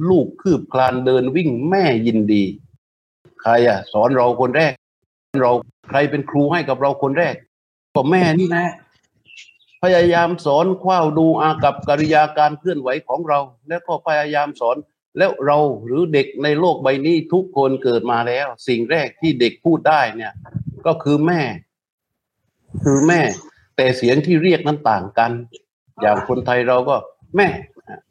[0.08, 2.44] ลูกคืบคลานเดินวิ่งแม่ยินดี
[3.42, 4.72] ใครอะ สอนเราคนแรก
[5.42, 5.52] เรา
[5.88, 7.34] ใครเป็นครูให้กับเราคนแรก
[7.94, 8.68] ก็แม่นี่แหละ
[9.82, 14.76] พยายามสอนคว้าดูอากับกิริยาการเคลื่อนไหวของเรา แล้วก็พยายามสอน
[15.18, 20.32] แล้วเราหรือเด็กในโลกใบนี้ทุกคนเกิดมาแล้ว สิ่งแรกที่เด็กพูดได้เนี่ย
[20.86, 21.40] ก็คือแม่
[22.82, 23.20] คือแม่
[23.76, 25.30] แต่เสียงที่เรียกนั้นต่างกัน
[26.00, 26.96] อย่างคนไทยเราก็
[27.36, 27.48] แม่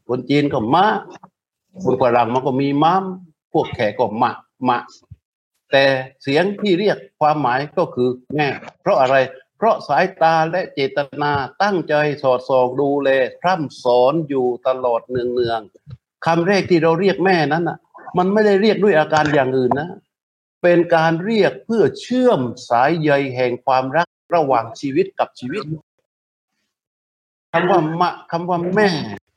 [0.09, 0.85] คนจีนก็มา
[1.81, 3.03] คนฝรั่งมันก็มีม้าม
[3.53, 4.31] พวกแขกก็มะ
[4.69, 4.79] มะ
[5.71, 5.83] แต่
[6.21, 8.47] เสียงที่เรียกความหมายก็คือแม่
[8.81, 9.15] เพราะอะไร
[9.57, 11.31] เพราะสายตาและเจตนา
[11.61, 13.09] ตั้งใจสอดส่องดูแล
[13.41, 17.77] พร่ำสอนอยู่ตลอดเนืองๆคำแรกที่เราเรียกแม่นั้นอะ
[18.17, 19.89] มันไม่ได้เรียกด้วยอาการอย่างอื่นนะ
[20.63, 25.63] เป็นการเรียกเพื่อเชื่อมสายใยแห่งความรักระหว่างชีวิตกับชีวิต
[27.51, 28.89] คำว่ามะคำว่าแม่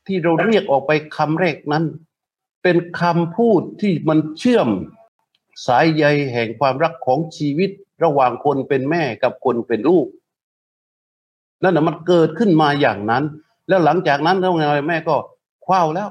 [0.07, 1.85] ที่เราเรียกออกไปคำแรกนั้น
[2.69, 4.69] เป็นคำพูดที่มันเชื่อม
[5.67, 7.69] สายใยแห่งความรักของชีวิต
[8.03, 10.07] ระหว่างคนเป็นแม่กับคนเป็นลูก
[11.63, 13.23] นั่นแหะมันเกิดขึ้นมาอย่างนั้น
[13.67, 15.15] แล้วหลังจากนั้นแล้วไงแม่ก็
[15.65, 16.09] คว้าแล้ว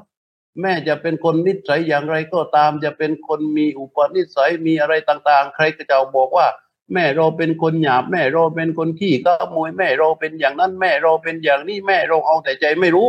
[0.63, 6.47] แม่จะเป็นคนนิสัยอย่างไรก็ตาม จะเป็นคนมีอุปนิสัยมีอะไรต่าง ๆ ใครก็จะบอกว่า
[6.93, 13.09] แม่เราเป็นคนหยาบแม่เราเป็นคนขี้ก็มวยแม่เราเป็นอย่างนั้น แม่เราเป็นอย่างนี้แม่เราเอาแต่ใจไม่รู้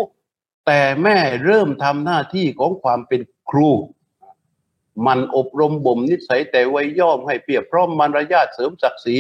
[0.68, 3.70] แต่แม่เริ่มทำหน้าที่ของความเป็น ครู
[5.06, 9.18] มันอบรมบ่มนิสัยแต่ไว้ย่อมให้เปรียบพร้อมมารยาทเสริมศักดิ์ศรี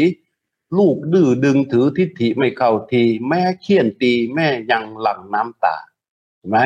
[0.77, 5.75] ลูกดื้อดึงถือทิฏฐิไม่เข้าที แม่เคี่ยนตีแม่ยังหลั่งน้ำตา
[6.37, 6.59] เห็นไหม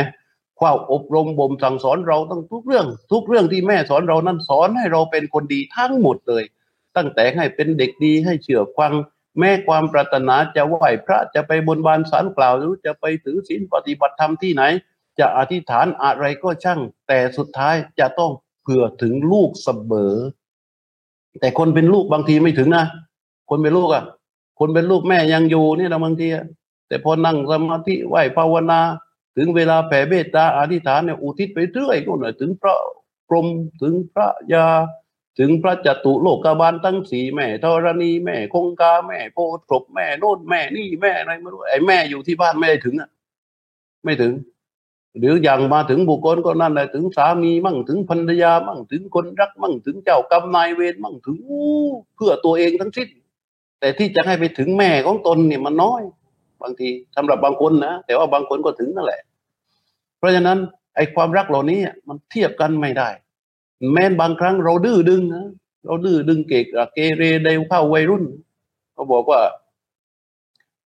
[0.59, 6.43] ความอบรมบ่มสั่งสอนเราตั้งทุกเรื่อง ทุกเรื่องที่แม่สอนเรานั้นสอนให้เราเป็นคนดีทั้งหมดเลย
[6.97, 8.93] ตั้งแต่ให้เป็นเด็กดีให้เชื่อฟัง
[9.39, 14.63] แม่ความปรารถนาจะไหว้พระจะไปบนบานสารกล่าวหรือจะไปถือศีลปฏิบัติธรรมที่ไหน
[15.21, 18.31] จะอธิษฐานอะไรก็ช่าง แต่สุดท้ายจะต้อง
[18.63, 20.15] เพื่อถึงลูกเสมอ
[21.39, 22.85] แต่คนเป็นลูกบางทีไม่ถึงนะ
[23.49, 24.03] คนเป็นลูกอะ
[24.59, 26.27] คนเป็นลูกแม่ยังอยู่นี่นะบางที
[26.87, 28.79] แต่พอนั่งสมาธิไหวภาวนา
[29.37, 32.75] ถึงเวลาแผ่เมตตาอธิษฐานเนี่ยอุทิศไปเรื่อยก็หน่อยถึงพระ
[33.27, 33.47] พรหม
[33.81, 34.67] ถึงพระยา
[35.39, 43.09] ถึงพระจตุโลกบาลตั้งสี่แม่ธรณีแม่คงคาแม่โพธิ์ศพแม่โน่นแม่นี่แม่อะไรไม่รู้ไอ้แม่อยู่ที่บ้านไม่ได้ถึงอะ
[44.03, 44.33] ไม่ถึง
[45.17, 51.37] หรืออย่างมาถึงบุคคลก็นั่นแหละถึงสามีมั่งถึงภรรยามั่งถึงคนรักมั่งถึงเจ้ากรรมนายเวรมั่งถึง
[52.15, 53.09] เพื่อตัวเองทั้งสิ้น
[53.79, 56.01] แต่ที่จะให้ไปถึงแม่ของตนเนี่ยมันน้อย
[56.61, 59.21] บางทีสำหรับบางคนนะแต่ว่าบางคนก็ถึงนั่นแหละ
[60.17, 60.57] เพราะฉะนั้น
[60.95, 63.09] ไอ้ความรักเหล่านี้มันเทียบกันไม่ได้
[63.93, 65.45] แม้บางครั้งเราดื้อดึงนะ
[65.85, 68.23] เราดื้อดึงเกกเกเรเดวเข้าวัยรุ่น
[68.93, 69.41] เขาบอกว่า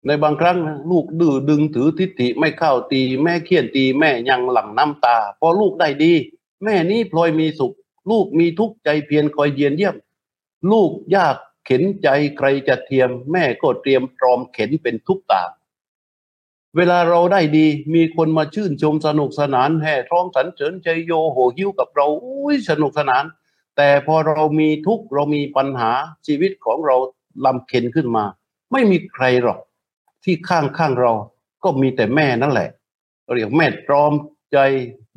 [0.06, 0.58] ในบางครั้ง
[0.90, 6.12] ลูกดื้อดึงถือทิฏฐิไม่เข้าตี แม่เคี่ยนตีแม่ยังหลั่งน้ำตาพอลูกได้ดี
[6.64, 7.74] แม่นี้พลอยมีสุข
[8.10, 9.96] ลูกมีทุกข์ใจเพียรคอยเยียนเยี่ยม
[10.70, 11.36] ลูกยาก
[11.66, 15.50] เข็นใจใครจะเทียม แม่ก็เตรียมตรอมเข็นเป็นทุกตาม
[16.76, 23.24] เวลาเราได้ดีมีคนมาชื่นชมสนุกสนานแห่ท้องสันเสริญใจโยโหหิ้วกับเราอุ้ยสนุกสนาน
[23.76, 25.90] แต่พอเรามีทุกข์เรามีปัญหา
[26.26, 26.96] ชีวิตของเรา
[27.44, 28.24] ลำเข็นขึ้นมา
[28.72, 29.58] ไม่มีใครหรอก
[30.24, 31.12] ที่ข้างข้างเรา
[31.64, 32.70] ก็มีแต่แม่นั่นแหละ
[33.24, 34.12] เราเรียกแม่ตรอม
[34.52, 34.58] ใจ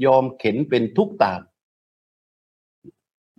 [0.05, 1.41] ยอมเข็นเป็นทุกตาม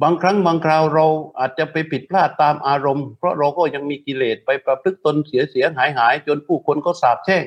[0.02, 1.06] บางครั้งบางคราวเรา
[1.38, 7.44] อาจจะไปผิดพลาดตามอารมณ์ เพราะเราก็ยังมีกิเลสไปประพฤติตนเสียเสียหายหาย จนผู้คนก็สาบแช่ง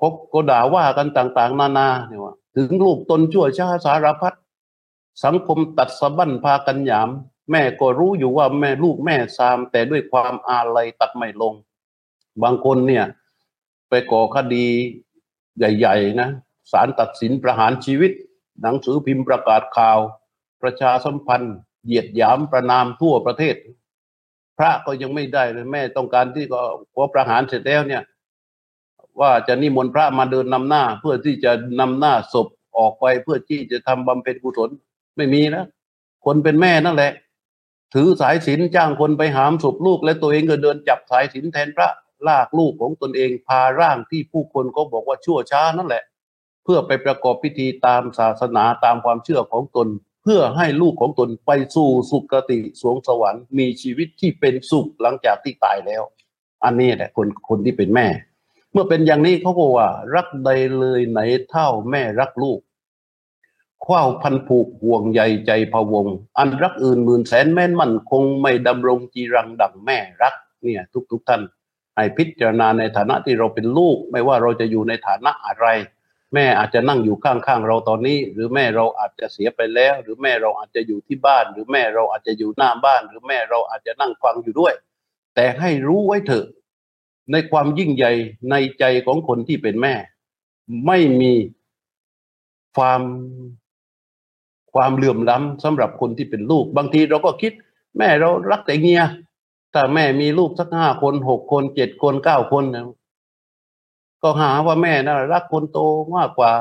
[0.00, 4.36] คบก็ด่าว่ากันต่างๆ นานาเนี่ยว่าถึงลูกตนชั่วช้าสารพัด
[5.24, 7.08] สังคมตัดสะบั้นพากันหยาม
[7.50, 11.54] แม่ก็รู้อยู่ว่าแม่ลูกแม่ซาม แต่ด้วยความอาลัยตัดไม่ลง
[12.42, 13.04] บางคนเนี่ย
[13.88, 14.66] ไปก่อคดี
[15.58, 16.28] ใหญ่ ๆ นะ
[16.72, 18.12] ศาลตัดสินประหารชีวิต
[18.62, 19.98] หนังสือพิมพ์ประกาศข่าว
[20.62, 23.56] ประชาสัมพันธ์ เหยียดหยามประนามทั่วประเทศ
[24.58, 26.60] พระก็ยังไม่ได้เลยแม่ต้องการที่ก็
[26.94, 28.02] พอประหารเสร็จแล้วเนี่ย
[29.20, 32.48] ว่าจะนิมนต์พระมาเดินนำหน้า เพื่อที่จะนำหน้าศพ
[32.78, 34.70] ออกไปเพื่อที่จะทำบำเพ็ญกุศล
[35.16, 35.64] ไม่มีนะ
[36.24, 37.12] คนเป็นแม่นั่นแหละ
[37.94, 41.88] ถือสายศีลจ้างคนไปหามศพลูก และตัวเองก็เดินจับสายศีลแทนพระ
[42.26, 46.04] ลากลูกของตนเองพาร่างที่ผู้คนก็บอกว่าชั่วช้านั่นแหละ
[46.64, 49.88] เพื่อไปประกอบพิธีตามศาสนาตามความเชื่อของตน
[50.22, 56.02] เพื่อให้ลูกของตนไปสู่สุคติสวงสวรรค์มีชีวิตที่เป็นสุขหลังจากที่ตายแล้ว
[56.64, 58.06] อันนี้แหละคนคนที่เป็นแม่
[58.72, 62.60] เมื่อเป็นอย่างนี้เขาก็ว่า รักใดเลยไหนเท่าแม่รักลูก
[63.86, 66.06] ข้าวพันผูกห่วงใยใจพะวง
[66.38, 71.42] อันรักอื่นหมื่นแสนแม่นมั่นคงไม่ดำรงจีรังดังแม่รักเนี่ยทุกๆทท่าน
[71.98, 75.66] ให้พิจารณาในฐานะที่เราเป็นลูก ไม่ว่าเราจะอยู่ในฐานะอะไร
[76.34, 84.74] แม่อาจจะนั่งอยู่ข้างๆเราตอนนี้ หรือแม่เราอาจจะเสียไปแล้ว หรือแม่เราอาจจะอยู่ที่บ้าน หรือแม่เราอาจจะอยู่หน้าบ้าน หรือแม่เราอาจจะนั่งฟังอยู่ด้วย
[85.34, 86.46] แต่ให้รู้ไว้เถอะ
[87.32, 88.12] ในความยิ่งใหญ่
[88.50, 89.94] ในใจของคนที่เป็นแม่
[90.86, 91.32] ไม่มี
[92.76, 93.02] ความ
[94.74, 97.52] ความเหลื่อมล้ำสำหรับคนที่เป็นลูก บางทีเราก็คิด
[97.98, 99.02] แม่เรารักแต่เงีย
[99.80, 102.64] ถ้าแม่มีลูกสักห้าคนหกคนเจ็ดคนเก้าคน
[104.22, 105.78] ก็หาว่าแม่นะรักคนโต
[106.16, 106.52] มากกว่า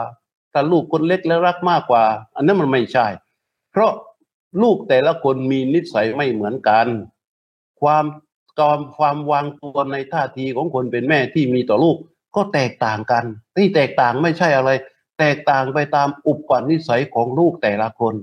[0.53, 2.03] ถ้าลูกคนเล็กแล้วรักมากกว่า
[2.35, 3.07] อันนั้นมันไม่ใช่
[3.71, 3.91] เพราะ
[4.61, 6.87] ลูกแต่ละคนมีนิสัยไม่เหมือนกัน
[7.81, 8.05] ความ
[8.59, 11.97] กอมความวางตัวในท่าทีของคนเป็นแม่ที่มีต่อลูก
[12.35, 13.23] ก็แตกต่างกัน
[13.55, 14.71] ที่แตกต่างไม่ใช่อะไร
[15.19, 18.13] แตกต่างไปตามอุปกรณ์นิสัยของลูกแต่ละคน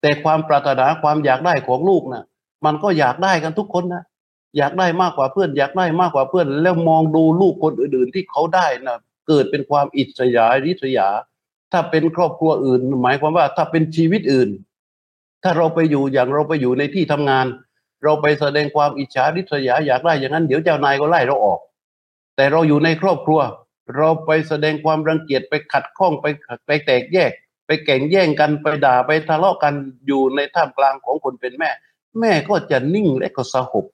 [0.00, 2.24] แต่ความปรารถนาความอยากได้ของลูกนะ่ะ
[2.64, 4.02] มันก็อยากได้กันทุกคนนะ
[4.56, 11.08] อยากได้มากกว่าเพื่อน อยากได้มากกว่าเพื่อน แล้วมองดูลูกคนอื่น ๆ ที่เขาได้นะเกิดเป็นความอิจฉาริษยา
[11.72, 14.50] ถ้าเป็นครอบครัวอื่น หมายความว่าถ้าเป็นชีวิตอื่น
[15.42, 17.46] ถ้าเราไปอยู่อย่างเราไปอยู่ในที่ทำงาน
[18.04, 21.60] เราไปแสดงความอิจฉาริษยาอยากได้อย่างนั้นเดี๋ยวเจ้านายก็ไล่เราออก
[22.36, 23.40] แต่เราอยู่ในครอบครัว
[23.96, 26.26] เราไปแสดงความรังเกียจไปขัดข้องไป
[26.66, 27.32] ไปแตกแยก
[27.66, 29.74] ไปแข่งแย่งกันไปด่าไปทะเลาะกัน
[30.06, 31.70] อยู่ในท่ามกลางของคนเป็นแม่
[32.20, 33.84] แม่ก็จะนิ่งและก็สงบ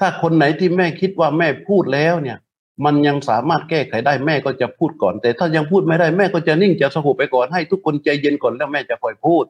[0.00, 2.38] ถ้าคนไหนที่แม่คิดว่าแม่พูดแล้วเนี่ย
[2.84, 9.44] มันยังสามารถแก้ไขได้แม่ก็จะพูดก่อน แต่ถ้ายังพูดไม่ได้แม่ก็จะนิ่งจะสงบไปก่อนให้ทุกคนใจเย็นก่อนแล้วแม่จะค่อยพูด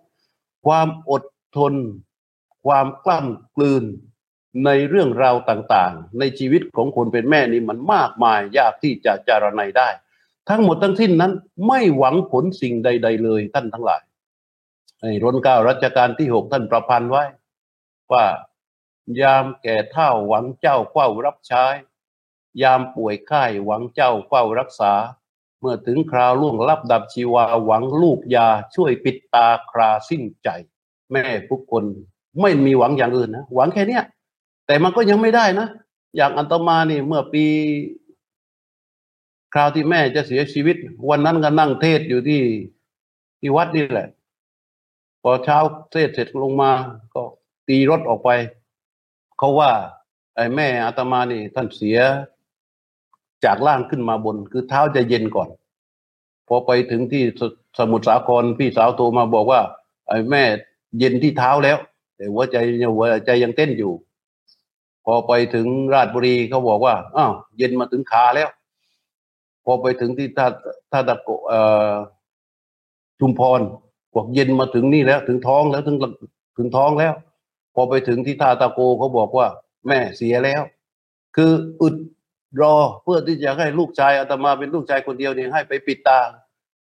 [0.67, 1.23] ความอด
[1.57, 1.75] ทน
[2.67, 3.85] ความกล้ำกลืน
[4.65, 9.89] ในเรื่องราวต่างๆ ในชีวิตของคนเป็นแม่นี่มันมากมายยากที่จะจารณัยได้
[10.49, 11.33] ทั้งหมดทั้งสิ้นนั้น
[11.69, 14.03] ไม่หวังผลสิ่งใด ๆ เลยท่านทั้งหลาย
[15.01, 17.25] ในรันเก้ารัชกาลที่หกท่านประพันธ์ไว้
[18.13, 18.25] ว่า
[19.21, 21.65] ยามแก่เท่าหวังเจ้าเฝ้ารับใช้
[22.63, 24.93] ยามป่วยไข้หวังเจ้าเฝ้ารักษา
[25.61, 30.49] เมื่อถึงคราวล่วงลับดับชีวาหวังลูกยาช่วยปิดตาคราสิ้นใจ
[31.13, 31.85] แม่ทุกคน
[32.41, 34.05] ไม่มีหวังอย่างอื่นนะหวังแค่เนี้ย
[34.67, 35.69] แต่มันก็ยังไม่ได้นะ
[36.17, 37.45] อย่างอันตมานี่เมื่อปี
[39.53, 40.77] คราวที่แม่จะเสียชีวิต
[41.11, 42.43] วันนั้นก็นั่งเทศอยู่ที่
[43.41, 44.09] ที่วัดนี่แหละ
[45.23, 45.59] พอเช้า
[45.93, 46.71] เทศเสร็จลงมา
[47.15, 47.23] ก็
[47.69, 48.31] ตีรถออกไป
[49.39, 49.71] เขาว่า
[50.37, 51.99] ไอ้แม่อาตมานี่ท่านเสีย
[53.45, 55.49] จากล่างขึ้นมาบน คือเท้าจะเย็นก่อน
[56.49, 57.23] พอไปถึงที่
[57.79, 59.61] สมุทรสาครพี่สาวโทรมาบอกว่า
[60.09, 60.43] ไอ้แม่
[60.99, 61.79] เย็นที่เท้าแล้ว
[62.17, 62.57] แต่หัวใจ
[62.97, 63.93] หัวใจยังเต้นอยู่
[65.05, 68.49] พอไปถึงราชบุรีเขาบอกว่าอ้าวเย็นมาถึงขาแล้ว
[69.65, 70.47] พอไปถึงที่ท่า
[70.93, 71.93] ท่าตะโกเอ่อ
[73.21, 73.61] ชุมพร
[74.15, 75.97] บอกเย็นมาถึงนี่แล้ว ถึงท้องแล้วถึง
[76.57, 77.15] ถึงท้องแล้ว
[77.75, 79.47] พอไปถึงที่ท่าตะโกเขาบอกว่า
[79.87, 80.63] แม่เสียแล้ว
[81.37, 81.53] คือ
[81.83, 81.97] อึด
[82.63, 86.21] รอเพื่อที่จะให้ลูกชายอาตมาเป็นลูกชายคนเดียวเนี่ยให้ไปปิดตา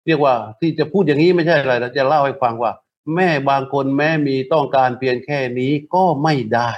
[0.07, 2.73] เรียกว่าที่จะพูดอย่างนี้ไม่ใช่อะไรนะจะเล่าให้ฟังว่า
[3.15, 6.71] แม่บางคนแม้มีต้องการเพียงแค่นี้ก็ไม่ได้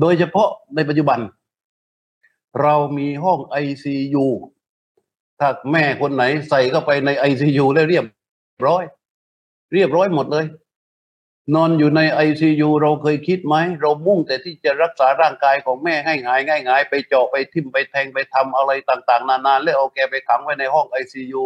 [0.00, 1.18] โดยเฉพาะในปัจจุบัน
[2.62, 4.26] เรามีห้องไอซียู
[5.38, 8.04] ถ้าแม่คนไหนใส่เข้าไปในไอซียูแล้วเรียบ
[8.66, 8.84] ร้อย
[9.74, 10.44] เรียบร้อยหมดเลย
[11.54, 21.42] นอนอยู่ในไอซียูเราเคยคิดไหม เรามุ่งแต่ที่จะรักษาร่างกายของแม่ให้หายง่ายๆไปเจาะไปทิ่มไปแทงไปทำอะไรต่างๆ นานาแล้วเอาแกไปขังไว้ในห้องไอซียู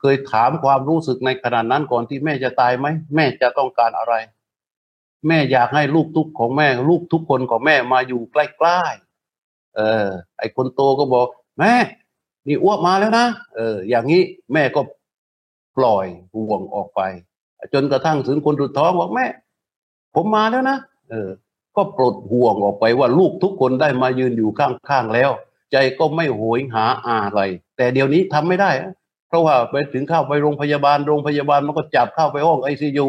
[0.00, 4.14] เคยถามความรู้สึกในขณะนั้นก่อนที่แม่จะตายไหม แม่จะต้องการอะไร
[5.28, 8.36] แม่อยากให้ลูกทุกของแม่ ลูกทุกคนของแม่มาอยู่ใก
[8.66, 10.08] ล้ๆเออ
[10.38, 11.26] ไอคนโตก็บอก
[11.58, 11.74] แม่
[12.46, 14.22] นี่อ้วกมาแล้วนะเออ อย่างนี้
[14.52, 14.80] แม่ก็
[15.76, 17.00] ปล่อยห่วงออกไป
[17.74, 19.26] จนกระทั่งถึงคนสุดท้องบอกแม่
[20.14, 20.78] ผมมาแล้วนะ
[21.10, 21.30] เออ
[21.76, 25.30] ก็ปลดห่วงออกไปว่าลูกทุกคนได้มายืนอยู่ข้างๆแล้ว
[25.72, 27.40] ใจก็ไม่โหยหาอะไร
[27.76, 28.70] แต่เดี๋ยวนี้ทำไม่ได้
[29.28, 33.06] เพราะว่าไปถึงเข้าไปโรงพยาบาลโรงพยาบาลมันก็จับเข้าไปห้องไอซียู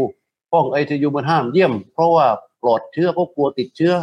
[0.53, 2.25] ห้องไอซียูมันห้ามเยี่ยม เพราะว่า
[2.61, 3.93] ปลอดเชื้อก็กลัวติดเชื้อ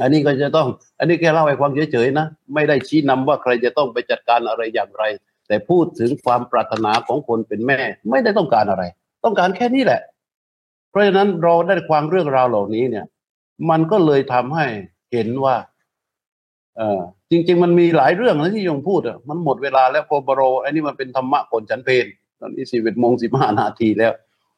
[0.00, 5.04] อันนี้ก็จะต้อง อันนี้แค่เล่าให้ความเฉยๆนะไม่ได้ชี้นำว่าใครจะต้องไปจัดการอะไรอย่างไร
[5.48, 7.78] แต่พูดถึงความปรารถนาของคนเป็นแม่
[8.10, 8.84] ไม่ได้ต้องการอะไร
[9.24, 10.00] ต้องการแค่นี้แหละ
[10.90, 13.06] เพราะฉะนั้นเราได้ความเรื่องราวเหล่านี้เนี่ย
[13.70, 14.66] มันก็เลยทำให้
[15.12, 15.56] เห็นว่า
[16.76, 17.00] เออ
[17.30, 22.06] จริง ๆ มันมีหลายเรื่องนะที่ยงพูดอะมันหมดเวลาแล้วพอบรอันนี้มันเป็นธรรมะก่อนฉันเพล
[22.40, 24.12] ตอนนี้สิบเอ็ดโมงสิบห้านาทีแล้ว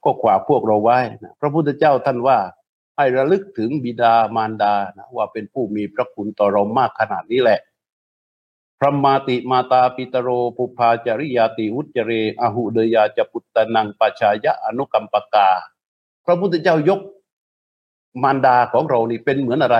[0.05, 2.39] ก็ขวาพวกเราไว้นะพระพุทธเจ้าท่านว่า
[2.97, 7.61] ให้ระลึกถึงบิดามารดานะว่าเป็นผู้มีพระคุณต่อเรามากขนาดนี้แหละ
[8.81, 12.11] พระมาติมาตาปิตโรปุพาจริยาติอุจเร
[12.41, 15.49] อหุเดยาจปุตตนังปัชายะอนุกัมปกา
[16.25, 17.01] พระพุทธเจ้ายก
[18.23, 19.79] มารดาของเรานี่เป็นเหมือนอะไร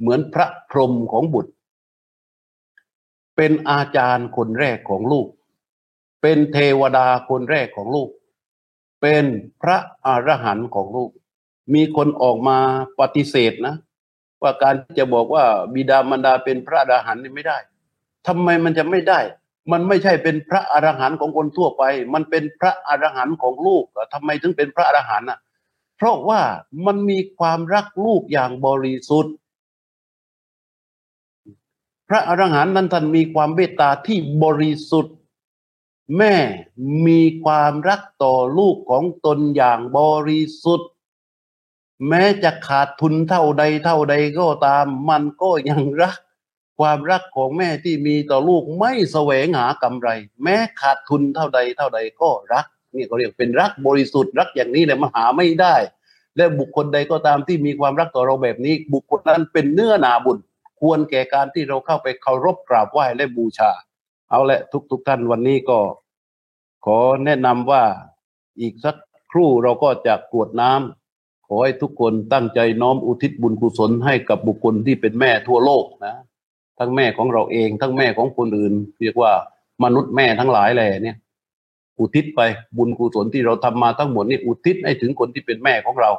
[0.00, 1.52] เหมือนพระพรหมของบุตร
[3.36, 5.26] เป็นอาจารย์คนแรกของลูก
[6.22, 8.08] เป็นเทวดาคนแรกของลูก
[9.02, 9.24] เป็น
[9.62, 9.76] พระ
[10.06, 11.10] อรหันต์ของลูก
[11.74, 12.58] มีคนออกมา
[13.00, 13.74] ปฏิเสธนะ
[14.42, 15.44] ว่าการจะบอกว่า
[15.74, 17.58] บิดามารดาเป็นพระอรหันต์นี่ไม่ได้
[18.26, 19.20] ทำไมมันจะไม่ได้
[19.72, 21.82] มันไม่ใช่เป็นพระอรหันต์ของคนทั่วไป
[22.14, 25.38] มันเป็นพระอรหันต์ของลูกทำไมถึงเป็นพระอรหันต์อะ
[25.96, 26.40] เพราะว่า
[26.86, 29.34] มันมีความรักลูกอย่างบริสุทธิ์
[32.08, 35.14] พระอรหันต์นั้นท่านมีความเมตตาที่บริสุทธิ์
[36.16, 36.34] แม่
[37.06, 40.90] มีความรักต่อลูกของตนอย่างบริสุทธิ์
[42.08, 46.16] แม้จะขาดทุนเท่าใดเท่าใดก็ตาม มันก็ยังรัก
[46.78, 50.08] ความรักของแม่ที่มีต่อลูกไม่แสวงหากำไร
[50.42, 55.76] แม้ขาดทุนเท่าใดเท่าใดก็รักนี่เขาเรียกเป็นรักบริสุทธิ์รักอย่างนี้แหละมันหาไม่ได้
[56.36, 60.38] และบุคคลใดก็ตามที่มีความรักต่อเราแบบนี้ บุคคลนั้นเป็นเนื้อนาบุญ
[60.80, 63.70] ควรแก่การที่เราเข้าไปเคารพกราบไหว้และบูชา
[64.30, 64.60] เอาละ
[64.90, 65.78] ทุกๆทท่านวันนี้ก็
[66.84, 67.84] ขอแนะนำว่า
[68.60, 68.96] อีกสัก
[69.30, 76.16] ครู่เราก็จะกรวดน้ำขอให้ทุกคนตั้งใจน้อมอุทิศบุญกุศลให้กับบุคคลที่เป็นแม่ทั่วโลกนะ
[76.78, 79.32] ทั้งแม่ของเราเอง ทั้งแม่ของคนอื่น เรียกว่า
[79.84, 81.16] มนุษย์แม่ทั้งหลายแหละเนี่ย
[81.98, 82.40] อุทิศไป
[82.76, 86.10] บุญกุศลที่เราทำมาทั้งหมดนี่อุทิศให้ถึงคนที่เป็นแม่ของเรา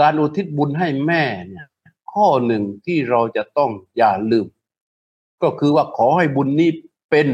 [0.00, 1.66] การอุทิศบุญให้แม่เนี่ย
[2.12, 4.46] ข้อหนึ่งที่เราจะต้องอย่าลืม
[5.42, 6.70] ก็คือว่าขอให้บุญนี้
[7.10, 7.28] เป็น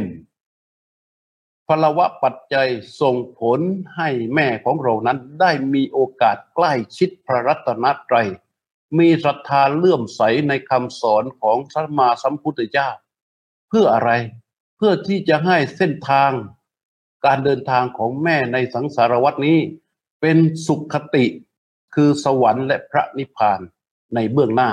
[1.69, 2.69] พลวะปัจจัย
[3.01, 3.61] ส่งผล
[3.97, 8.29] ให้แม่ของเรานั้น ได้มีโอกาสใกล้ชิดพระรัตนตรัย
[8.99, 12.89] มีศรัทธาเลื่อมใสในคำสอนของพระมาสัมพุทธเจ้า
[13.69, 14.11] เพื่ออะไร
[14.77, 16.33] เพื่อที่จะให้เส้นทาง
[17.27, 19.59] การเดินทางของแม่ในสังสารวัตนี้
[20.21, 21.27] เป็นสุขคติ
[21.95, 23.61] คือสวรรค์และพระนิพพาน
[24.15, 24.71] ในเบื้องหน้า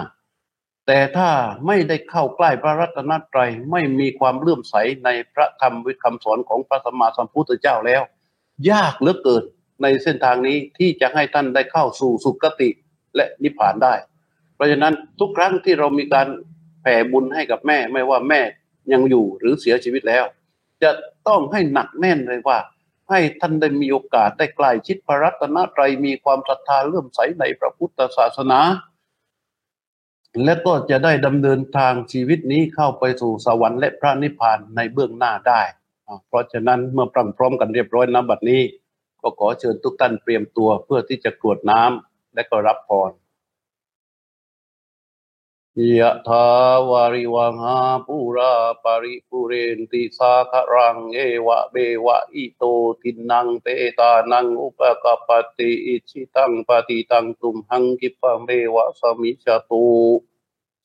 [0.87, 1.29] แต่ถ้า
[1.67, 8.01] ไม่ได้เข้าใกล้พระรัตนตรัยไม่มีความเลื่อมใสในพระธรรมวิคำสอนของพระสัมมาสัมพุทธเจ้าแล้ว
[8.71, 9.43] ยากเหลือเกิน
[9.81, 12.69] ในเส้นทางนี้ที่จะให้ท่านได้เข้าสู่สุคติ
[13.15, 13.93] และนิพพานได้
[14.55, 16.27] เพราะฉะนั้นทุกครั้งที่เรามีการ
[16.81, 18.41] แผ่บุญให้กับแม่ ไม่ว่าแม่
[18.91, 20.25] ยังอยู่หรือเสียชีวิตแล้ว
[20.83, 20.91] จะ
[21.27, 22.59] ต้องให้หนักแน่นเลยว่า
[23.09, 28.59] ให้ท่านได้มีโอกาสได้ใกล้ชิดพระรัตนตรัยมีความศรัทธาเลื่อมใสในพระพุทธศาสนา
[30.43, 35.61] และก็จะได้ดำเนินทางชีวิตนี้เข้าไปสู่สวรรค์และพระนิพพานในเบื้องหน้าได้
[36.27, 37.07] เพราะฉะนั้นเมื่อ
[37.37, 38.61] พร้อมกันเรียบร้อยน้ำบัดนี้
[39.21, 43.11] ก็ขอเชิญทุกท่านเตรียมตัวเพื่อที่จะกรวดน้ำ และก็รับพร
[45.99, 46.47] ยะทา
[46.89, 47.77] วาริวังหา
[48.07, 48.53] ปูรา
[48.83, 51.75] ปาริปุเรนติสาครังเอวะเบ
[52.05, 52.63] วะอิโต
[53.01, 53.65] ทินังเป
[53.99, 59.87] ตานังอุปกปติอิชิตังปฏิตังตุมหังกิปะเมวะสมิจตุ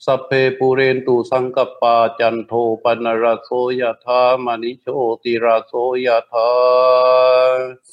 [0.05, 4.86] สเพปุเรนตุสังกปาจันโทปนรโสยะธามณิโช
[5.22, 5.72] ติราโส
[6.07, 6.51] ยะธา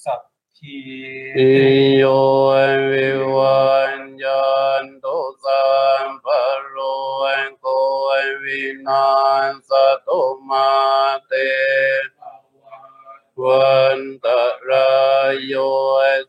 [0.04, 0.33] สัพ
[0.64, 0.80] พี
[1.98, 2.04] โย
[2.90, 4.52] วิวันยั
[4.84, 5.06] นโต
[5.44, 5.66] สั
[6.06, 6.26] มภ
[6.70, 6.78] โร
[7.60, 7.66] โก
[8.44, 9.08] วินา
[9.70, 9.72] ส
[10.06, 10.72] ตุมา
[11.28, 11.34] เต
[13.42, 14.28] วันต
[14.70, 14.94] รา
[15.30, 15.54] ยโย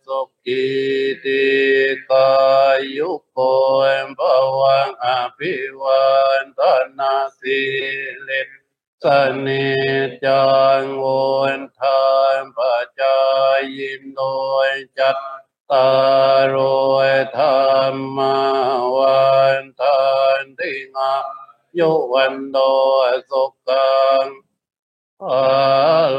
[0.04, 0.66] สุขิ
[1.24, 1.44] ติ
[2.10, 2.30] กา
[2.96, 3.38] ยุโก
[4.18, 4.20] ภ
[4.60, 5.06] วังอ
[5.38, 6.04] ภิวั
[6.42, 6.60] นต
[6.98, 7.62] นาสิ
[8.28, 8.30] ล
[9.04, 9.06] ส
[9.46, 9.66] นิ
[10.24, 10.44] จั
[10.78, 11.04] งโว
[11.58, 12.04] นทา
[12.36, 13.18] นปัจจา
[13.78, 14.22] ยินโด
[14.66, 15.16] ยจัต
[15.70, 15.90] ตา
[16.54, 16.56] ร
[17.08, 18.18] ยธรรม
[18.96, 19.28] วั
[19.60, 20.04] นทา
[20.40, 21.14] นติงา
[21.78, 22.58] ยุวันโด
[23.30, 23.94] สุขั
[24.24, 24.26] ง
[25.24, 25.42] อา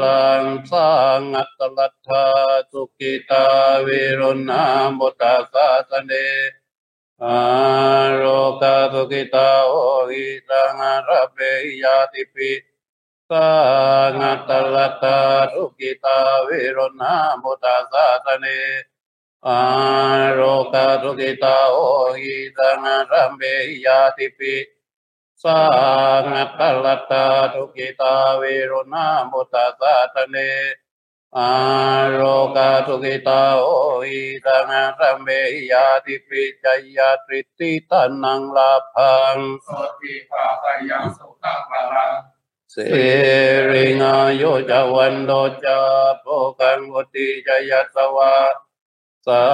[0.02, 2.26] ลังสังอัตลัทธา
[2.70, 3.46] สุกิตา
[3.86, 4.64] วิรุณา
[4.98, 6.12] มุตาสาสเน
[7.24, 7.40] อา
[8.14, 8.22] โร
[8.60, 9.74] กาสุกิตาโอ
[10.10, 11.36] หิตังอาระเป
[11.82, 12.52] ยาติปิ
[13.30, 13.50] สั
[14.18, 15.18] งอัตลัทธา
[15.52, 18.46] สุกิตาวิรุณามุตาสาสเน
[19.46, 19.60] อา
[20.32, 20.40] โร
[20.72, 21.78] กาทุกิตาโอ
[22.20, 23.42] หิตังรัมเบ
[23.86, 24.56] ยาติปิ
[25.42, 25.60] สั
[26.32, 30.36] งตลตาทุกิตาเวรุณามุตาสาตเน
[31.36, 31.50] อา
[32.10, 32.20] โร
[32.56, 33.68] กาทุกิตาโอ
[34.08, 34.70] หิตัง
[35.00, 35.28] รัมเบ
[35.72, 39.68] ยาติปิจายาตริติตันังลาพังส
[40.00, 42.12] ติภาคยังสุขังพลัง
[42.78, 42.80] ส
[43.72, 45.32] ริงอายุจวันโด
[45.64, 45.78] จา
[46.20, 46.26] โป
[46.60, 48.36] กังวุติจยัสวะ
[49.26, 49.44] สั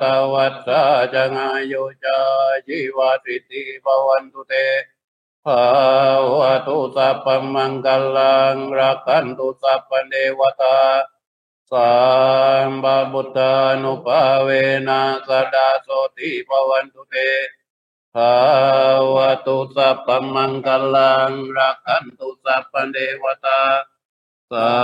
[0.00, 0.82] ตวัตสา
[1.14, 2.18] จังอายุจา
[2.66, 4.54] จิวาติติภวันตุเต
[5.44, 5.64] ภา
[6.38, 10.80] วะตุสัพพมังกลังรักขันตุสัพพเนวตา
[11.70, 11.92] สั
[12.68, 14.48] มบาบุตานุภาเว
[14.88, 17.16] นะสดาโสติภวันตุเต
[18.16, 18.38] ภา
[19.14, 23.62] วะตุสัพพมังคลังรักขันตุสัพพเดวตา
[24.52, 24.74] สั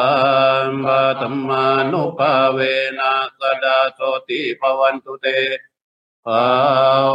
[0.66, 2.59] มบัตมานุภาเว
[2.99, 5.26] นะสดาโสติภวันตุเต
[6.26, 6.47] ภา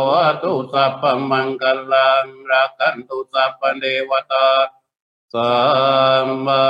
[0.09, 1.63] วะตุสัพพมังค
[1.93, 4.49] ลังรักขันตุสัพพเดวตา
[5.33, 5.55] สั
[6.25, 6.67] มมา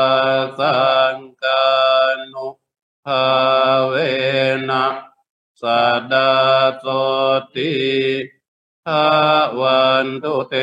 [0.59, 0.77] สั
[1.13, 1.63] งกา
[2.33, 2.47] นุ
[3.05, 3.25] ภา
[3.87, 3.93] เว
[4.69, 4.85] นะ
[5.61, 5.63] ส
[6.11, 6.31] ดา
[6.79, 6.85] โส
[7.55, 7.71] ติ
[9.61, 10.55] วันตุเต